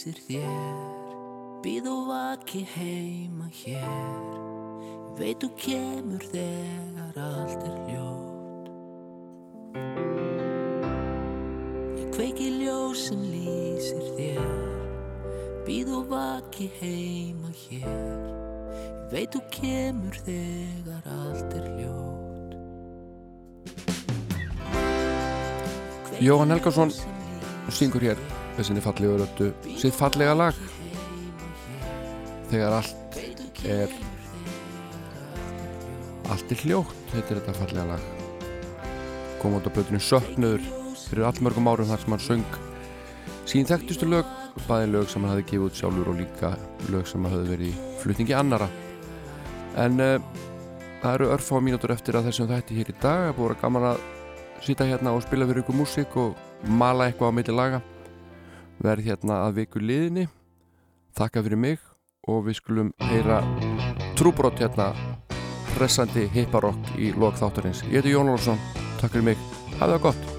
lýsir 0.00 0.16
þér. 0.24 1.60
Býð 1.60 1.88
og 1.90 2.06
vaki 2.08 2.62
heima 2.64 3.50
hér. 3.52 4.30
Veit 5.18 5.42
þú 5.42 5.50
kemur 5.60 6.24
þegar 6.32 7.18
allt 7.20 7.66
er 7.68 7.76
ljótt. 7.90 8.70
Ég 12.00 12.08
kveiki 12.16 12.48
ljós 12.62 13.04
sem 13.10 13.20
lýsir 13.20 14.00
þér. 14.16 14.48
Býð 15.68 15.92
og 15.98 16.08
vaki 16.14 16.70
heima 16.80 17.52
hér. 17.52 18.24
Veit 19.12 19.36
þú 19.36 19.44
kemur 19.52 20.16
þegar 20.24 21.04
allt 21.20 21.56
er 21.60 21.70
ljótt. 21.76 22.58
Jóhann 26.20 26.52
Helgarsson 26.52 26.92
syngur 27.68 28.00
hér 28.00 28.39
með 28.60 28.68
sinni 28.68 28.82
fallegu 28.84 29.16
röttu 29.16 29.46
sitt 29.80 29.96
fallega 29.96 30.34
lag. 30.36 30.56
Þegar 32.50 32.74
allt 32.76 33.20
er 33.64 33.92
allt 36.30 36.52
er 36.52 36.64
hljótt 36.64 37.14
heitir 37.14 37.40
þetta 37.40 37.54
fallega 37.56 37.86
lag. 37.94 38.02
Kom 39.40 39.56
út 39.56 39.64
á 39.64 39.72
blöðinu 39.72 40.02
Söknuður 40.04 40.66
fyrir 41.06 41.28
allmörgum 41.30 41.70
árum 41.72 41.88
þar 41.88 42.02
sem 42.02 42.14
hann 42.14 42.26
söng 42.26 42.58
sín 43.48 43.66
þekktustu 43.66 44.06
lög, 44.06 44.28
bæði 44.68 44.90
lög 44.92 45.08
sem 45.10 45.24
hann 45.24 45.32
hafði 45.32 45.46
gefið 45.48 45.64
út 45.66 45.78
sjálfur 45.80 46.10
og 46.12 46.20
líka 46.20 46.50
lög 46.92 47.08
sem 47.08 47.24
hafði 47.26 47.48
verið 47.54 47.70
í 47.70 47.88
flutningi 48.02 48.36
annara 48.36 48.68
en 49.80 49.96
uh, 50.04 50.18
það 51.00 51.16
eru 51.16 51.30
örfá 51.34 51.54
mínútur 51.64 51.94
eftir 51.96 52.18
að 52.18 52.28
þessum 52.28 52.50
þætti 52.50 52.76
hér 52.76 52.92
í 52.92 52.98
dag. 53.00 53.24
Það 53.30 53.38
búið 53.38 53.54
að 53.54 53.62
gaman 53.64 53.88
að 53.94 54.04
sýta 54.60 54.90
hérna 54.90 55.16
og 55.16 55.24
spila 55.24 55.48
fyrir 55.48 55.64
ykkur 55.64 55.80
músík 55.80 56.20
og 56.20 56.68
mala 56.68 57.08
eitthvað 57.08 57.32
á 57.32 57.36
milli 57.38 57.56
laga 57.56 57.80
verð 58.80 59.10
hérna 59.10 59.44
að 59.46 59.60
viku 59.60 59.82
liðinni. 59.82 60.26
Þakka 61.18 61.44
fyrir 61.46 61.60
mig 61.60 61.78
og 62.28 62.44
við 62.48 62.60
skulum 62.60 62.92
heyra 63.10 63.40
trúbrott 64.18 64.60
hérna 64.60 64.92
hressandi 65.76 66.28
hipparokk 66.34 66.92
í 66.98 67.14
lok 67.16 67.38
þáttarins. 67.40 67.84
Ég 67.88 68.00
heiti 68.00 68.16
Jón 68.16 68.34
Olsson, 68.34 68.60
takk 69.00 69.14
fyrir 69.14 69.32
mig. 69.32 69.48
Hafið 69.78 69.96
það 69.96 70.04
gott 70.08 70.29